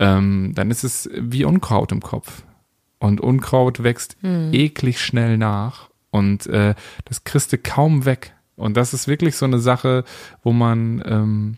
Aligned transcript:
ähm, 0.00 0.52
dann 0.54 0.70
ist 0.70 0.82
es 0.82 1.08
wie 1.14 1.44
Unkraut 1.44 1.92
im 1.92 2.00
Kopf. 2.00 2.42
Und 2.98 3.20
Unkraut 3.20 3.82
wächst 3.82 4.16
Hm. 4.22 4.52
eklig 4.52 5.00
schnell 5.00 5.38
nach. 5.38 5.90
Und 6.10 6.46
äh, 6.48 6.74
das 7.04 7.22
kriegst 7.22 7.52
du 7.52 7.58
kaum 7.58 8.04
weg. 8.04 8.34
Und 8.56 8.76
das 8.76 8.92
ist 8.92 9.06
wirklich 9.06 9.36
so 9.36 9.46
eine 9.46 9.58
Sache, 9.58 10.04
wo 10.42 10.52
man, 10.52 11.02
ähm, 11.06 11.56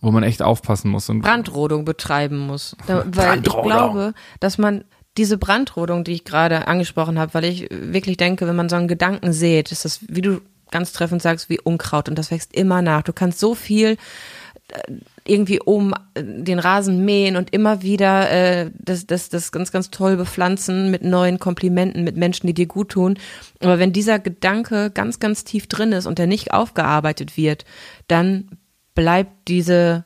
wo 0.00 0.10
man 0.10 0.22
echt 0.22 0.42
aufpassen 0.42 0.90
muss. 0.90 1.08
Und 1.08 1.20
Brandrodung 1.20 1.84
betreiben 1.84 2.38
muss. 2.38 2.76
Da, 2.86 3.04
weil 3.12 3.38
ich 3.38 3.44
glaube, 3.44 4.14
dass 4.40 4.58
man 4.58 4.84
diese 5.16 5.38
Brandrodung, 5.38 6.04
die 6.04 6.12
ich 6.12 6.24
gerade 6.24 6.66
angesprochen 6.66 7.18
habe, 7.18 7.34
weil 7.34 7.44
ich 7.44 7.68
wirklich 7.70 8.16
denke, 8.16 8.46
wenn 8.46 8.56
man 8.56 8.68
so 8.68 8.76
einen 8.76 8.88
Gedanken 8.88 9.32
sät, 9.32 9.72
ist 9.72 9.84
das, 9.84 10.00
wie 10.08 10.22
du 10.22 10.40
ganz 10.70 10.92
treffend 10.92 11.22
sagst, 11.22 11.48
wie 11.48 11.60
Unkraut 11.60 12.08
und 12.08 12.18
das 12.18 12.30
wächst 12.30 12.54
immer 12.54 12.82
nach. 12.82 13.02
Du 13.02 13.12
kannst 13.12 13.38
so 13.38 13.54
viel 13.54 13.96
äh, 14.68 14.92
irgendwie 15.28 15.60
oben 15.60 15.92
äh, 16.14 16.22
den 16.24 16.58
Rasen 16.58 17.04
mähen 17.04 17.36
und 17.36 17.52
immer 17.52 17.82
wieder 17.82 18.30
äh, 18.30 18.70
das, 18.78 19.06
das, 19.06 19.28
das 19.28 19.52
ganz, 19.52 19.72
ganz 19.72 19.90
toll 19.90 20.16
bepflanzen 20.16 20.90
mit 20.90 21.02
neuen 21.02 21.38
Komplimenten, 21.38 22.04
mit 22.04 22.16
Menschen, 22.16 22.46
die 22.46 22.54
dir 22.54 22.66
gut 22.66 22.90
tun. 22.90 23.18
Aber 23.60 23.78
wenn 23.78 23.92
dieser 23.92 24.18
Gedanke 24.18 24.90
ganz, 24.90 25.20
ganz 25.20 25.44
tief 25.44 25.66
drin 25.66 25.92
ist 25.92 26.06
und 26.06 26.18
der 26.18 26.26
nicht 26.26 26.52
aufgearbeitet 26.52 27.36
wird, 27.36 27.64
dann 28.06 28.48
bleibt 28.94 29.48
diese 29.48 30.04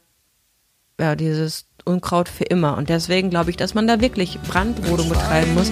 ja, 1.01 1.17
dieses 1.17 1.67
Unkraut 1.85 2.29
für 2.29 2.45
immer. 2.45 2.77
Und 2.77 2.89
deswegen 2.89 3.31
glaube 3.31 3.51
ich, 3.51 3.57
dass 3.57 3.75
man 3.75 3.87
da 3.87 4.01
wirklich 4.01 4.39
Brandrodung 4.43 5.09
betreiben 5.09 5.55
muss. 5.55 5.69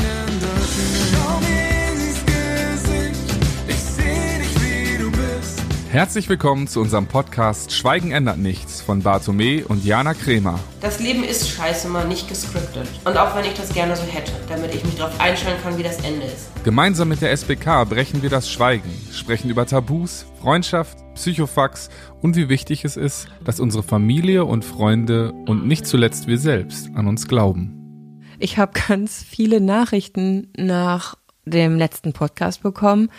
Herzlich 5.91 6.29
willkommen 6.29 6.69
zu 6.69 6.81
unserem 6.81 7.09
Podcast 7.09 7.73
Schweigen 7.73 8.13
ändert 8.13 8.39
nichts 8.39 8.81
von 8.81 9.03
Bartome 9.03 9.65
und 9.67 9.85
Jana 9.85 10.15
Kremer. 10.15 10.61
Das 10.81 11.01
Leben 11.01 11.25
ist 11.25 11.49
scheiße 11.49 11.89
mal 11.89 12.07
nicht 12.07 12.29
gescriptet. 12.29 12.87
Und 13.05 13.17
auch 13.17 13.35
wenn 13.35 13.45
ich 13.45 13.55
das 13.55 13.75
gerne 13.75 13.97
so 13.97 14.05
hätte, 14.05 14.31
damit 14.49 14.73
ich 14.73 14.85
mich 14.85 14.95
darauf 14.95 15.19
einstellen 15.19 15.61
kann, 15.65 15.77
wie 15.79 15.83
das 15.83 15.97
Ende 16.05 16.27
ist. 16.27 16.49
Gemeinsam 16.63 17.09
mit 17.09 17.23
der 17.23 17.33
SBK 17.33 17.87
brechen 17.89 18.23
wir 18.23 18.31
das 18.31 18.49
Schweigen, 18.49 18.89
sprechen 19.13 19.51
über 19.51 19.67
Tabus, 19.67 20.27
Freundschaft, 20.41 20.97
Psychofax 21.17 21.89
und 22.23 22.37
wie 22.37 22.49
wichtig 22.49 22.85
es 22.85 22.97
ist, 22.97 23.27
dass 23.43 23.59
unsere 23.59 23.83
Familie 23.83 24.45
und 24.45 24.65
Freunde 24.65 25.33
und 25.49 25.67
nicht 25.67 25.89
zuletzt 25.89 26.29
wir 26.29 26.39
selbst 26.39 26.89
an 26.95 27.09
uns 27.09 27.27
glauben. 27.27 28.23
Ich 28.39 28.59
habe 28.59 28.81
ganz 28.89 29.25
viele 29.29 29.61
Nachrichten 29.61 30.53
nach 30.57 31.17
dem 31.47 31.77
letzten 31.77 32.13
Podcast 32.13 32.63
bekommen, 32.63 33.11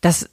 dass 0.00 0.30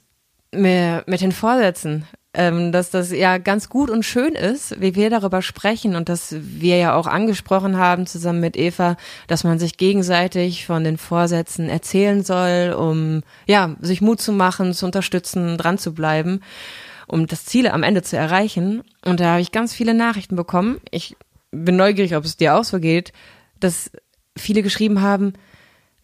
mit 0.52 1.20
den 1.20 1.32
Vorsätzen, 1.32 2.06
ähm, 2.32 2.70
dass 2.70 2.90
das 2.90 3.10
ja 3.10 3.38
ganz 3.38 3.68
gut 3.68 3.90
und 3.90 4.04
schön 4.04 4.34
ist, 4.34 4.80
wie 4.80 4.94
wir 4.94 5.10
darüber 5.10 5.42
sprechen 5.42 5.96
und 5.96 6.08
dass 6.08 6.34
wir 6.38 6.76
ja 6.76 6.94
auch 6.94 7.06
angesprochen 7.06 7.76
haben 7.76 8.06
zusammen 8.06 8.40
mit 8.40 8.56
Eva, 8.56 8.96
dass 9.26 9.42
man 9.42 9.58
sich 9.58 9.76
gegenseitig 9.76 10.66
von 10.66 10.84
den 10.84 10.96
Vorsätzen 10.96 11.68
erzählen 11.68 12.22
soll, 12.22 12.74
um 12.78 13.22
ja 13.46 13.74
sich 13.80 14.00
Mut 14.00 14.20
zu 14.20 14.32
machen, 14.32 14.74
zu 14.74 14.86
unterstützen, 14.86 15.56
dran 15.58 15.78
zu 15.78 15.92
bleiben, 15.92 16.40
um 17.08 17.26
das 17.26 17.44
Ziel 17.44 17.66
am 17.66 17.82
Ende 17.82 18.02
zu 18.02 18.16
erreichen. 18.16 18.82
Und 19.04 19.18
da 19.18 19.32
habe 19.32 19.40
ich 19.40 19.50
ganz 19.50 19.74
viele 19.74 19.94
Nachrichten 19.94 20.36
bekommen. 20.36 20.80
Ich 20.92 21.16
bin 21.50 21.76
neugierig, 21.76 22.14
ob 22.14 22.24
es 22.24 22.36
dir 22.36 22.54
auch 22.54 22.64
so 22.64 22.78
geht, 22.78 23.12
dass 23.58 23.90
viele 24.36 24.62
geschrieben 24.62 25.00
haben, 25.02 25.32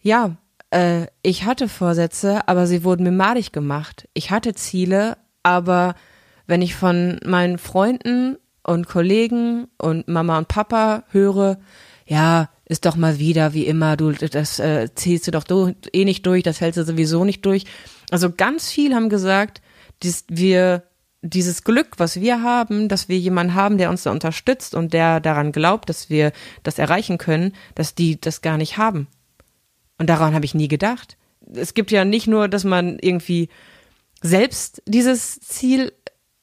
ja, 0.01 0.35
äh, 0.71 1.07
ich 1.21 1.45
hatte 1.45 1.69
Vorsätze, 1.69 2.47
aber 2.47 2.67
sie 2.67 2.83
wurden 2.83 3.03
mir 3.03 3.11
madig 3.11 3.51
gemacht. 3.51 4.07
Ich 4.13 4.31
hatte 4.31 4.53
Ziele, 4.53 5.17
aber 5.43 5.95
wenn 6.45 6.61
ich 6.61 6.75
von 6.75 7.19
meinen 7.25 7.57
Freunden 7.57 8.37
und 8.63 8.87
Kollegen 8.87 9.67
und 9.77 10.07
Mama 10.07 10.37
und 10.37 10.47
Papa 10.47 11.03
höre, 11.11 11.57
ja, 12.05 12.49
ist 12.65 12.85
doch 12.85 12.95
mal 12.95 13.19
wieder 13.19 13.53
wie 13.53 13.65
immer, 13.65 13.95
du 13.95 14.11
das 14.11 14.59
äh, 14.59 14.89
ziehst 14.93 15.27
du 15.27 15.31
doch 15.31 15.43
du, 15.43 15.73
eh 15.93 16.05
nicht 16.05 16.25
durch, 16.25 16.43
das 16.43 16.59
hältst 16.59 16.77
du 16.77 16.83
sowieso 16.83 17.23
nicht 17.23 17.45
durch. 17.45 17.65
Also 18.11 18.31
ganz 18.31 18.69
viel 18.69 18.93
haben 18.93 19.09
gesagt, 19.09 19.61
dass 20.01 20.25
wir 20.27 20.83
dieses 21.21 21.63
Glück, 21.63 21.95
was 21.97 22.19
wir 22.19 22.43
haben, 22.43 22.89
dass 22.89 23.09
wir 23.09 23.17
jemanden 23.17 23.55
haben, 23.55 23.77
der 23.77 23.89
uns 23.89 24.03
da 24.03 24.11
unterstützt 24.11 24.75
und 24.75 24.93
der 24.93 25.19
daran 25.19 25.51
glaubt, 25.51 25.89
dass 25.89 26.09
wir 26.09 26.31
das 26.63 26.77
erreichen 26.77 27.17
können, 27.17 27.53
dass 27.75 27.95
die 27.95 28.19
das 28.19 28.41
gar 28.41 28.57
nicht 28.57 28.77
haben. 28.77 29.07
Und 29.97 30.09
daran 30.09 30.33
habe 30.33 30.45
ich 30.45 30.55
nie 30.55 30.67
gedacht. 30.67 31.17
Es 31.53 31.73
gibt 31.73 31.91
ja 31.91 32.05
nicht 32.05 32.27
nur, 32.27 32.47
dass 32.47 32.63
man 32.63 32.99
irgendwie 32.99 33.49
selbst 34.21 34.81
dieses 34.85 35.39
Ziel 35.39 35.91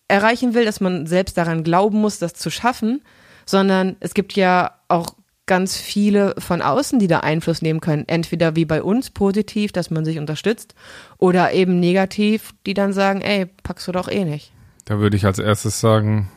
erreichen 0.09 0.55
will, 0.55 0.65
dass 0.65 0.81
man 0.81 1.07
selbst 1.07 1.37
daran 1.37 1.65
glauben 1.65 2.01
muss, 2.01 2.19
das 2.19 2.35
zu 2.35 2.51
schaffen, 2.51 3.03
sondern 3.47 3.97
es 4.01 4.15
gibt 4.15 4.35
ja 4.35 4.73
auch 4.89 5.15
ganz 5.47 5.77
viele 5.77 6.35
von 6.39 6.63
außen, 6.63 6.99
die 6.99 7.07
da 7.07 7.21
Einfluss 7.21 7.61
nehmen 7.61 7.81
können. 7.81 8.05
Entweder 8.07 8.57
wie 8.57 8.65
bei 8.65 8.83
uns 8.83 9.11
positiv, 9.11 9.73
dass 9.73 9.91
man 9.91 10.05
sich 10.05 10.19
unterstützt, 10.19 10.75
oder 11.19 11.53
eben 11.53 11.81
negativ, 11.81 12.55
die 12.67 12.75
dann 12.75 12.93
sagen, 12.93 13.21
ey, 13.21 13.47
packst 13.63 13.87
du 13.89 13.93
doch 13.93 14.09
eh 14.09 14.25
nicht. 14.25 14.53
Da 14.87 14.99
würde 14.99 15.17
ich 15.17 15.27
als 15.27 15.39
erstes 15.39 15.81
sagen, 15.81 16.31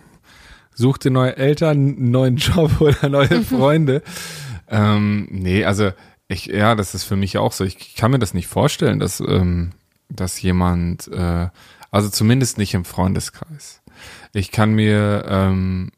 such 0.74 0.98
dir 0.98 1.12
neue 1.12 1.38
Eltern, 1.38 1.78
einen 1.78 2.12
neuen 2.12 2.36
Job 2.38 2.72
oder 2.82 3.10
neue 3.10 3.42
Freunde. 3.44 4.02
ähm, 4.70 5.28
nee, 5.32 5.64
also 5.64 5.92
ich, 6.28 6.48
ja, 6.48 6.76
das 6.76 6.94
ist 6.94 7.04
für 7.04 7.16
mich 7.16 7.38
auch 7.38 7.52
so. 7.52 7.64
Ich 7.64 7.96
kann 7.96 8.12
mir 8.12 8.20
das 8.20 8.34
nicht 8.34 8.48
vorstellen, 8.48 9.00
dass, 9.00 9.20
ähm, 9.20 9.72
dass 10.10 10.42
jemand, 10.42 11.08
äh, 11.08 11.48
also 11.92 12.10
zumindest 12.10 12.58
nicht 12.58 12.74
im 12.74 12.86
Freundeskreis. 12.86 13.82
Ich 14.34 14.52
kann 14.52 14.74
mir 14.74 15.26
ähm, 15.28 15.92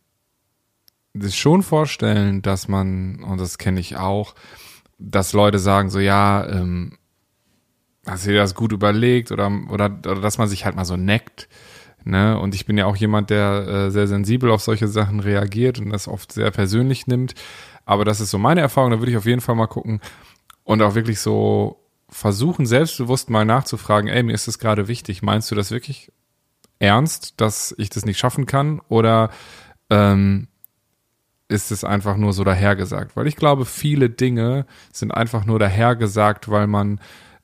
das 1.14 1.36
schon 1.36 1.64
vorstellen, 1.64 2.42
dass 2.42 2.68
man, 2.68 3.24
und 3.24 3.40
das 3.40 3.58
kenne 3.58 3.80
ich 3.80 3.98
auch, 3.98 4.36
dass 5.00 5.34
Leute 5.34 5.60
sagen 5.60 5.90
so, 5.90 6.00
ja, 6.00 6.48
ähm, 6.48 6.98
hast 8.06 8.26
du 8.26 8.32
dir 8.32 8.38
das 8.38 8.56
gut 8.56 8.72
überlegt 8.72 9.32
oder, 9.32 9.52
oder, 9.70 9.86
oder 9.86 10.22
dass 10.22 10.38
man 10.38 10.48
sich 10.48 10.66
halt 10.66 10.76
mal 10.76 10.86
so 10.86 10.98
neckt. 10.98 11.48
Ne? 12.04 12.40
Und 12.40 12.56
ich 12.56 12.66
bin 12.66 12.78
ja 12.78 12.86
auch 12.86 12.96
jemand, 12.96 13.30
der 13.30 13.68
äh, 13.68 13.92
sehr 13.92 14.08
sensibel 14.08 14.52
auf 14.52 14.62
solche 14.62 14.88
Sachen 14.88 15.20
reagiert 15.20 15.80
und 15.80 15.90
das 15.90 16.08
oft 16.08 16.32
sehr 16.32 16.52
persönlich 16.52 17.08
nimmt. 17.08 17.36
Aber 17.86 18.06
das 18.06 18.22
ist 18.22 18.32
so 18.32 18.38
meine 18.38 18.62
Erfahrung, 18.62 18.92
da 18.92 19.00
würde 19.00 19.12
ich 19.12 19.18
auf 19.18 19.26
jeden 19.26 19.42
Fall 19.42 19.56
mal 19.56 19.68
gucken 19.68 20.00
und 20.64 20.82
auch 20.82 20.96
wirklich 20.96 21.20
so 21.20 21.84
versuchen, 22.10 22.66
selbstbewusst 22.66 23.30
mal 23.30 23.46
nachzufragen, 23.46 24.10
ey, 24.10 24.24
mir 24.24 24.34
ist 24.34 24.48
das 24.48 24.60
gerade 24.60 24.88
wichtig. 24.88 25.22
Meinst 25.22 25.50
du 25.52 25.56
das 25.56 25.72
wirklich 25.72 26.12
ernst, 26.80 27.42
dass 27.42 27.74
ich 27.78 27.90
das 27.90 28.06
nicht 28.06 28.18
schaffen 28.18 28.46
kann? 28.46 28.82
Oder 28.90 29.30
ähm, 29.90 30.48
ist 31.48 31.72
es 31.72 31.84
einfach 31.84 32.18
nur 32.18 32.34
so 32.34 32.44
dahergesagt? 32.44 33.16
Weil 33.16 33.28
ich 33.28 33.36
glaube, 33.36 33.66
viele 33.66 34.10
Dinge 34.10 34.66
sind 34.92 35.12
einfach 35.12 35.46
nur 35.46 35.60
dahergesagt, 35.60 36.50
weil 36.50 36.68
man 36.68 37.00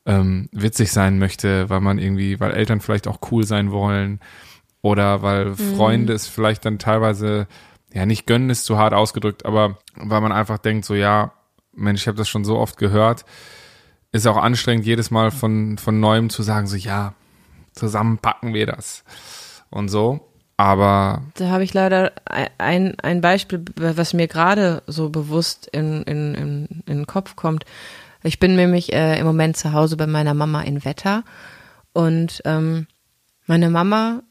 ähm, 0.05 0.49
witzig 0.51 0.91
sein 0.91 1.19
möchte, 1.19 1.69
weil 1.69 1.81
man 1.81 1.97
irgendwie, 1.97 2.39
weil 2.39 2.51
Eltern 2.51 2.81
vielleicht 2.81 3.07
auch 3.07 3.19
cool 3.31 3.43
sein 3.43 3.71
wollen 3.71 4.19
oder 4.81 5.21
weil 5.21 5.55
Freunde 5.55 6.13
es 6.13 6.27
vielleicht 6.27 6.66
dann 6.66 6.77
teilweise, 6.77 7.47
ja 7.93 8.05
nicht 8.05 8.27
gönnen 8.27 8.49
ist 8.49 8.65
zu 8.65 8.77
hart 8.77 8.94
ausgedrückt, 8.94 9.45
aber 9.45 9.77
weil 9.95 10.21
man 10.21 10.31
einfach 10.31 10.59
denkt, 10.59 10.85
so 10.85 10.94
ja, 10.94 11.33
Mensch, 11.73 12.01
ich 12.01 12.07
habe 12.07 12.17
das 12.17 12.29
schon 12.29 12.45
so 12.45 12.57
oft 12.57 12.77
gehört, 12.77 13.25
ist 14.11 14.27
auch 14.27 14.38
anstrengend 14.38 14.85
jedes 14.85 15.11
Mal 15.11 15.31
von 15.31 15.77
von 15.77 15.99
neuem 15.99 16.29
zu 16.29 16.44
sagen, 16.44 16.67
so 16.67 16.75
ja, 16.75 17.13
zusammen 17.73 18.17
packen 18.19 18.53
wir 18.53 18.65
das 18.65 19.03
und 19.69 19.89
so. 19.89 20.31
Aber 20.57 21.21
Da 21.33 21.49
habe 21.49 21.63
ich 21.63 21.73
leider 21.73 22.13
ein, 22.57 22.97
ein 23.01 23.19
Beispiel, 23.19 23.65
was 23.75 24.13
mir 24.13 24.27
gerade 24.27 24.83
so 24.88 25.09
bewusst 25.09 25.67
in, 25.67 26.03
in, 26.03 26.33
in, 26.33 26.65
in 26.85 26.97
den 26.97 27.07
Kopf 27.07 27.35
kommt. 27.35 27.65
Ich 28.25 28.40
bin 28.40 28.56
nämlich 28.56 28.91
äh, 28.91 29.19
im 29.19 29.25
Moment 29.25 29.56
zu 29.56 29.72
Hause 29.72 29.97
bei 29.97 30.08
meiner 30.08 30.34
Mama 30.34 30.62
in 30.62 30.84
Wetter. 30.84 31.24
Und 31.94 32.41
ähm, 32.46 32.88
meine 33.46 33.69
Mama 33.69 34.24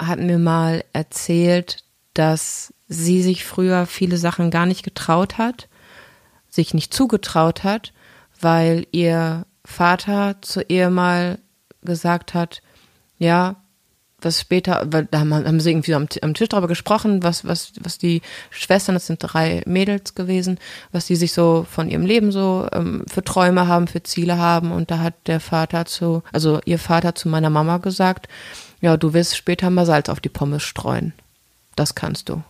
hat 0.00 0.18
mir 0.18 0.38
mal 0.38 0.84
erzählt, 0.92 1.84
dass 2.14 2.74
sie 2.88 3.22
sich 3.22 3.44
früher 3.44 3.86
viele 3.86 4.16
Sachen 4.16 4.50
gar 4.50 4.66
nicht 4.66 4.82
getraut 4.82 5.38
hat, 5.38 5.68
sich 6.48 6.74
nicht 6.74 6.92
zugetraut 6.92 7.62
hat, 7.62 7.92
weil 8.40 8.86
ihr 8.90 9.46
Vater 9.64 10.42
zu 10.42 10.62
ihr 10.62 10.90
mal 10.90 11.38
gesagt 11.82 12.34
hat, 12.34 12.60
ja, 13.18 13.59
was 14.24 14.40
später, 14.40 14.86
weil 14.90 15.06
da 15.10 15.20
haben, 15.20 15.32
haben 15.32 15.60
sie 15.60 15.70
irgendwie 15.70 15.94
am, 15.94 16.06
am 16.22 16.34
Tisch 16.34 16.48
darüber 16.48 16.68
gesprochen, 16.68 17.22
was, 17.22 17.44
was, 17.44 17.72
was 17.80 17.98
die 17.98 18.22
Schwestern, 18.50 18.94
das 18.94 19.06
sind 19.06 19.18
drei 19.20 19.62
Mädels 19.66 20.14
gewesen, 20.14 20.58
was 20.92 21.06
die 21.06 21.16
sich 21.16 21.32
so 21.32 21.66
von 21.70 21.88
ihrem 21.88 22.04
Leben 22.06 22.32
so 22.32 22.68
ähm, 22.72 23.04
für 23.10 23.24
Träume 23.24 23.66
haben, 23.66 23.86
für 23.86 24.02
Ziele 24.02 24.38
haben. 24.38 24.72
Und 24.72 24.90
da 24.90 24.98
hat 24.98 25.14
der 25.26 25.40
Vater 25.40 25.86
zu, 25.86 26.22
also 26.32 26.60
ihr 26.64 26.78
Vater 26.78 27.14
zu 27.14 27.28
meiner 27.28 27.50
Mama 27.50 27.78
gesagt, 27.78 28.28
ja, 28.80 28.96
du 28.96 29.12
wirst 29.12 29.36
später 29.36 29.70
mal 29.70 29.86
Salz 29.86 30.08
auf 30.08 30.20
die 30.20 30.28
Pommes 30.28 30.62
streuen. 30.62 31.12
Das 31.76 31.94
kannst 31.94 32.28
du. 32.28 32.42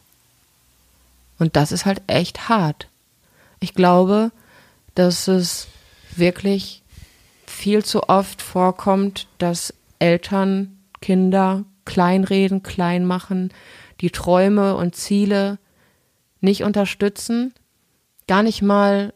Und 1.39 1.57
das 1.57 1.73
ist 1.73 1.87
halt 1.87 2.03
echt 2.07 2.49
hart. 2.49 2.89
Ich 3.61 3.75
glaube, 3.75 4.31
dass 4.95 5.29
es 5.29 5.69
wirklich 6.15 6.83
viel 7.47 7.85
zu 7.85 8.09
oft 8.09 8.43
vorkommt, 8.43 9.27
dass 9.39 9.75
Eltern 9.99 10.79
Kinder 11.01 11.65
kleinreden, 11.85 12.63
klein 12.63 13.05
machen, 13.05 13.53
die 14.01 14.11
Träume 14.11 14.77
und 14.77 14.95
Ziele 14.95 15.59
nicht 16.41 16.63
unterstützen, 16.63 17.53
gar 18.27 18.43
nicht 18.43 18.63
mal, 18.63 19.13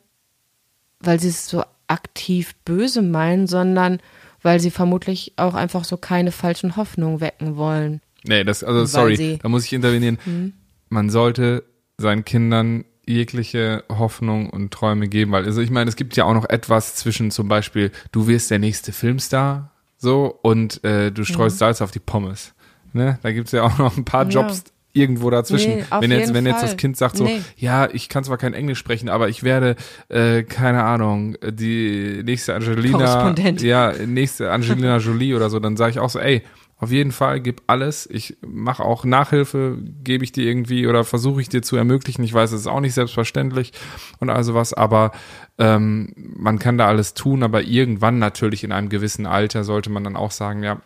weil 1.01 1.21
sie 1.21 1.29
es 1.29 1.49
so 1.49 1.63
aktiv 1.87 2.55
böse 2.65 3.03
meinen, 3.03 3.47
sondern 3.47 4.01
weil 4.43 4.61
sie 4.61 4.71
vermutlich 4.71 5.33
auch 5.37 5.55
einfach 5.55 5.85
so 5.85 5.97
keine 5.97 6.33
falschen 6.33 6.77
Hoffnungen 6.77 7.21
wecken 7.21 7.57
wollen. 7.57 8.01
Nee, 8.25 8.45
das, 8.45 8.65
also 8.65 8.85
sorry, 8.87 9.39
da 9.43 9.49
muss 9.49 9.65
ich 9.65 9.73
intervenieren. 9.73 10.19
Hm. 10.25 10.53
Man 10.89 11.11
sollte 11.11 11.65
seinen 11.99 12.25
Kindern 12.25 12.85
jegliche 13.07 13.85
Hoffnung 13.91 14.51
und 14.51 14.73
Träume 14.73 15.09
geben, 15.09 15.33
weil, 15.33 15.45
also 15.45 15.61
ich 15.61 15.71
meine, 15.71 15.89
es 15.89 15.97
gibt 15.97 16.17
ja 16.17 16.25
auch 16.25 16.35
noch 16.35 16.49
etwas 16.49 16.97
zwischen 16.97 17.31
zum 17.31 17.49
Beispiel, 17.49 17.91
du 18.13 18.27
wirst 18.27 18.51
der 18.51 18.59
nächste 18.59 18.93
Filmstar, 18.93 19.74
so, 20.05 20.39
und 20.43 20.85
äh, 20.85 21.11
du 21.11 21.25
streust 21.25 21.59
Salz 21.59 21.81
auf 21.83 21.91
die 21.91 21.99
Pommes. 21.99 22.55
Ne? 22.93 23.19
Da 23.25 23.33
gibt's 23.33 23.51
ja 23.51 23.65
auch 23.65 23.77
noch 23.79 23.97
ein 23.97 24.05
paar 24.05 24.25
Mhm. 24.27 24.31
Ja. 24.31 24.43
Jobs 24.43 24.63
irgendwo 24.93 25.29
dazwischen. 25.29 25.79
Nee, 25.79 25.85
wenn 25.99 26.13
jetzt, 26.13 26.33
wenn 26.33 26.47
jetzt 26.47 26.61
Fall. 26.61 26.69
das 26.69 26.77
Kind 26.77 26.97
sagt 26.97 27.17
so, 27.17 27.25
Nee. 27.25 27.41
ja, 27.57 27.89
ich 27.93 28.09
kann 28.09 28.23
zwar 28.23 28.39
kein 28.39 28.55
Englisch 28.55 28.79
sprechen, 28.79 29.09
aber 29.09 29.29
ich 29.29 29.43
werde, 29.43 29.75
äh, 30.09 30.45
keine 30.45 30.85
Ahnung, 30.85 31.37
die 31.45 32.23
nächste 32.25 32.55
Angelina, 32.55 33.35
ja, 33.59 33.93
nächste 34.07 34.53
Angelina 34.53 34.99
Jolie 34.99 35.35
oder 35.35 35.51
so, 35.51 35.59
dann 35.59 35.77
sage 35.77 35.91
ich 35.91 35.99
auch 35.99 36.11
so, 36.11 36.21
ey, 36.21 36.43
auf 36.85 36.93
jeden 36.93 37.13
Fall, 37.13 37.41
gib 37.41 37.63
alles. 37.67 38.09
Ich 38.11 38.37
mache 38.47 38.85
auch 38.85 39.05
Nachhilfe, 39.05 39.79
gebe 40.03 40.23
ich 40.23 40.33
dir 40.33 40.45
irgendwie 40.45 40.87
oder 40.87 41.05
versuche 41.05 41.41
ich 41.41 41.49
dir 41.49 41.63
zu 41.63 41.77
ermöglichen. 41.77 42.23
Ich 42.23 42.33
weiß, 42.33 42.53
es 42.53 42.61
ist 42.61 42.67
auch 42.67 42.81
nicht 42.81 42.95
selbstverständlich 42.95 43.73
und 44.21 44.31
also 44.31 44.55
was, 44.55 44.73
aber 44.73 45.13
ähm, 45.59 46.13
man 46.17 46.59
kann 46.59 46.79
da 46.79 46.87
alles 46.87 47.15
tun, 47.15 47.43
aber 47.43 47.63
irgendwann 47.63 48.19
natürlich 48.19 48.65
in 48.65 48.73
einem 48.73 48.89
gewissen 48.89 49.27
Alter 49.27 49.65
sollte 49.65 49.91
man 49.91 50.05
dann 50.05 50.17
auch 50.17 50.31
sagen, 50.31 50.63
ja, 50.63 50.81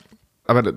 aber 0.47 0.73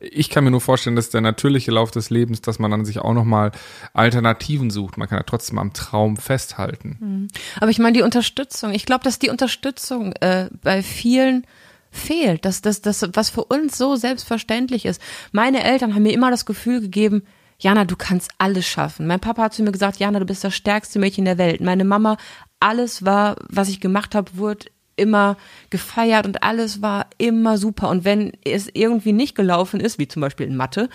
ich 0.00 0.28
kann 0.28 0.44
mir 0.44 0.50
nur 0.50 0.60
vorstellen, 0.60 0.96
dass 0.96 1.08
der 1.08 1.22
natürliche 1.22 1.70
Lauf 1.70 1.90
des 1.90 2.10
Lebens, 2.10 2.42
dass 2.42 2.58
man 2.58 2.70
dann 2.70 2.84
sich 2.84 2.98
auch 2.98 3.14
nochmal 3.14 3.52
Alternativen 3.94 4.70
sucht. 4.70 4.98
Man 4.98 5.08
kann 5.08 5.18
ja 5.18 5.24
trotzdem 5.24 5.58
am 5.58 5.72
Traum 5.72 6.18
festhalten. 6.18 7.30
Aber 7.58 7.70
ich 7.70 7.78
meine, 7.78 7.96
die 7.96 8.02
Unterstützung, 8.02 8.74
ich 8.74 8.84
glaube, 8.84 9.04
dass 9.04 9.18
die 9.18 9.30
Unterstützung 9.30 10.12
äh, 10.20 10.50
bei 10.62 10.82
vielen 10.82 11.46
fehlt, 11.94 12.44
dass 12.44 12.60
das, 12.60 12.80
das, 12.80 13.08
was 13.12 13.30
für 13.30 13.44
uns 13.44 13.78
so 13.78 13.96
selbstverständlich 13.96 14.84
ist. 14.84 15.00
Meine 15.32 15.62
Eltern 15.62 15.94
haben 15.94 16.02
mir 16.02 16.12
immer 16.12 16.30
das 16.30 16.44
Gefühl 16.44 16.80
gegeben, 16.80 17.22
Jana, 17.58 17.84
du 17.84 17.96
kannst 17.96 18.30
alles 18.38 18.66
schaffen. 18.66 19.06
Mein 19.06 19.20
Papa 19.20 19.44
hat 19.44 19.54
zu 19.54 19.62
mir 19.62 19.72
gesagt, 19.72 19.98
Jana, 19.98 20.18
du 20.18 20.26
bist 20.26 20.42
das 20.42 20.54
stärkste 20.54 20.98
Mädchen 20.98 21.24
der 21.24 21.38
Welt. 21.38 21.60
Meine 21.60 21.84
Mama, 21.84 22.16
alles 22.60 23.04
war, 23.04 23.36
was 23.48 23.68
ich 23.68 23.80
gemacht 23.80 24.14
habe, 24.14 24.36
wurde 24.36 24.66
immer 24.96 25.36
gefeiert 25.70 26.26
und 26.26 26.42
alles 26.42 26.82
war 26.82 27.06
immer 27.18 27.58
super. 27.58 27.88
Und 27.90 28.04
wenn 28.04 28.32
es 28.44 28.68
irgendwie 28.72 29.12
nicht 29.12 29.34
gelaufen 29.34 29.80
ist, 29.80 29.98
wie 29.98 30.08
zum 30.08 30.20
Beispiel 30.20 30.46
in 30.46 30.56
Mathe, 30.56 30.88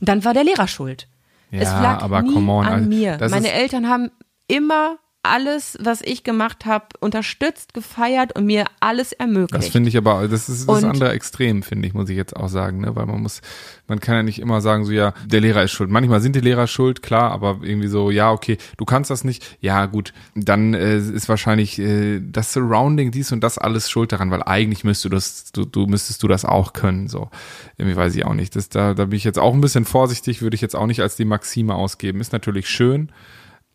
dann 0.00 0.24
war 0.24 0.34
der 0.34 0.44
Lehrer 0.44 0.68
schuld. 0.68 1.08
Ja, 1.50 1.60
es 1.60 1.70
lag 1.70 2.02
aber 2.02 2.22
nie 2.22 2.34
on, 2.34 2.48
an 2.48 2.72
also, 2.72 2.88
mir. 2.88 3.18
Meine 3.30 3.52
Eltern 3.52 3.88
haben 3.88 4.10
immer 4.48 4.98
alles, 5.28 5.76
was 5.80 6.00
ich 6.02 6.24
gemacht 6.24 6.66
habe, 6.66 6.86
unterstützt, 7.00 7.74
gefeiert 7.74 8.34
und 8.36 8.46
mir 8.46 8.64
alles 8.80 9.12
ermöglicht. 9.12 9.54
Das 9.54 9.68
finde 9.68 9.88
ich 9.88 9.96
aber, 9.96 10.28
das 10.28 10.48
ist 10.48 10.68
das 10.68 10.82
Und- 10.82 10.90
andere 10.90 11.10
Extrem, 11.12 11.62
finde 11.62 11.86
ich, 11.88 11.94
muss 11.94 12.08
ich 12.08 12.16
jetzt 12.16 12.36
auch 12.36 12.48
sagen, 12.48 12.80
ne? 12.80 12.96
weil 12.96 13.06
man 13.06 13.22
muss, 13.22 13.40
man 13.86 14.00
kann 14.00 14.16
ja 14.16 14.22
nicht 14.22 14.38
immer 14.38 14.60
sagen, 14.60 14.84
so 14.84 14.92
ja, 14.92 15.12
der 15.26 15.40
Lehrer 15.40 15.62
ist 15.64 15.72
schuld. 15.72 15.90
Manchmal 15.90 16.20
sind 16.20 16.34
die 16.36 16.40
Lehrer 16.40 16.66
schuld, 16.66 17.02
klar, 17.02 17.30
aber 17.30 17.60
irgendwie 17.62 17.88
so, 17.88 18.10
ja, 18.10 18.30
okay, 18.32 18.58
du 18.76 18.84
kannst 18.84 19.10
das 19.10 19.24
nicht, 19.24 19.58
ja 19.60 19.86
gut, 19.86 20.12
dann 20.34 20.74
äh, 20.74 20.98
ist 20.98 21.28
wahrscheinlich 21.28 21.78
äh, 21.78 22.20
das 22.20 22.52
Surrounding, 22.52 23.10
dies 23.10 23.32
und 23.32 23.40
das 23.42 23.58
alles 23.58 23.90
schuld 23.90 24.12
daran, 24.12 24.30
weil 24.30 24.42
eigentlich 24.42 24.84
müsstest 24.84 25.04
du 25.04 25.08
das, 25.10 25.52
du, 25.52 25.64
du 25.64 25.86
müsstest 25.86 26.22
du 26.22 26.28
das 26.28 26.44
auch 26.44 26.72
können, 26.72 27.08
so. 27.08 27.30
Irgendwie 27.76 27.96
weiß 27.96 28.14
ich 28.16 28.24
auch 28.24 28.34
nicht. 28.34 28.56
Das, 28.56 28.68
da, 28.68 28.94
da 28.94 29.04
bin 29.04 29.16
ich 29.16 29.24
jetzt 29.24 29.38
auch 29.38 29.54
ein 29.54 29.60
bisschen 29.60 29.84
vorsichtig, 29.84 30.42
würde 30.42 30.54
ich 30.54 30.60
jetzt 30.60 30.74
auch 30.74 30.86
nicht 30.86 31.00
als 31.00 31.16
die 31.16 31.24
Maxime 31.24 31.74
ausgeben. 31.74 32.20
Ist 32.20 32.32
natürlich 32.32 32.68
schön. 32.68 33.12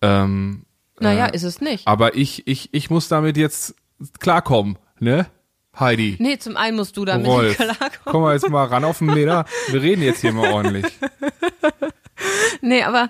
Ähm, 0.01 0.63
naja, 0.99 1.27
äh, 1.27 1.35
ist 1.35 1.43
es 1.43 1.61
nicht. 1.61 1.87
aber 1.87 2.15
ich, 2.15 2.47
ich, 2.47 2.73
ich 2.73 2.89
muss 2.89 3.07
damit 3.07 3.37
jetzt 3.37 3.75
klarkommen, 4.19 4.77
ne? 4.99 5.27
Heidi. 5.79 6.17
Nee, 6.19 6.37
zum 6.37 6.55
einen 6.55 6.77
musst 6.77 6.95
du 6.97 7.03
damit 7.05 7.25
Rolf, 7.25 7.55
klarkommen. 7.55 7.91
komm 8.05 8.21
mal 8.21 8.33
jetzt 8.35 8.47
mal 8.47 8.65
ran 8.65 8.83
auf 8.83 8.99
den 8.99 9.07
Meter. 9.07 9.45
Wir 9.69 9.81
reden 9.81 10.03
jetzt 10.03 10.21
hier 10.21 10.31
mal 10.33 10.51
ordentlich. 10.53 10.85
Nee, 12.61 12.83
aber 12.83 13.09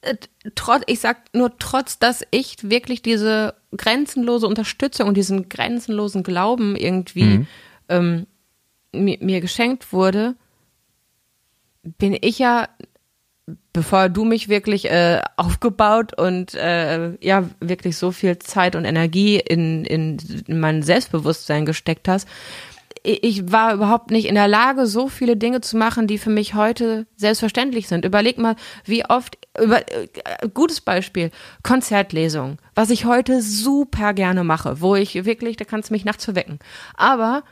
äh, 0.00 0.14
trotz, 0.54 0.82
ich 0.86 1.00
sag 1.00 1.34
nur 1.34 1.58
trotz, 1.58 1.98
dass 1.98 2.24
ich 2.30 2.56
wirklich 2.70 3.02
diese 3.02 3.54
grenzenlose 3.76 4.46
Unterstützung 4.46 5.08
und 5.08 5.16
diesen 5.16 5.48
grenzenlosen 5.48 6.22
Glauben 6.22 6.76
irgendwie 6.76 7.24
Mhm. 7.24 7.46
ähm, 7.88 8.26
mir, 8.92 9.18
mir 9.20 9.40
geschenkt 9.42 9.92
wurde, 9.92 10.36
bin 11.82 12.16
ich 12.18 12.38
ja, 12.38 12.68
bevor 13.78 14.08
du 14.08 14.24
mich 14.24 14.48
wirklich 14.48 14.90
äh, 14.90 15.20
aufgebaut 15.36 16.12
und 16.18 16.52
äh, 16.54 17.12
ja 17.24 17.44
wirklich 17.60 17.96
so 17.96 18.10
viel 18.10 18.36
Zeit 18.40 18.74
und 18.74 18.84
Energie 18.84 19.38
in, 19.38 19.84
in, 19.84 20.18
in 20.48 20.58
mein 20.58 20.82
Selbstbewusstsein 20.82 21.64
gesteckt 21.64 22.08
hast, 22.08 22.26
ich 23.04 23.52
war 23.52 23.74
überhaupt 23.74 24.10
nicht 24.10 24.26
in 24.26 24.34
der 24.34 24.48
Lage, 24.48 24.88
so 24.88 25.06
viele 25.06 25.36
Dinge 25.36 25.60
zu 25.60 25.76
machen, 25.76 26.08
die 26.08 26.18
für 26.18 26.28
mich 26.28 26.54
heute 26.54 27.06
selbstverständlich 27.14 27.86
sind. 27.86 28.04
Überleg 28.04 28.36
mal, 28.36 28.56
wie 28.84 29.04
oft, 29.04 29.38
über, 29.62 29.82
äh, 29.82 30.08
gutes 30.52 30.80
Beispiel, 30.80 31.30
Konzertlesung, 31.62 32.58
was 32.74 32.90
ich 32.90 33.04
heute 33.04 33.40
super 33.42 34.12
gerne 34.12 34.42
mache, 34.42 34.80
wo 34.80 34.96
ich 34.96 35.24
wirklich, 35.24 35.56
da 35.56 35.64
kannst 35.64 35.90
du 35.90 35.94
mich 35.94 36.04
nachts 36.04 36.24
verwecken. 36.24 36.58
Aber 36.96 37.44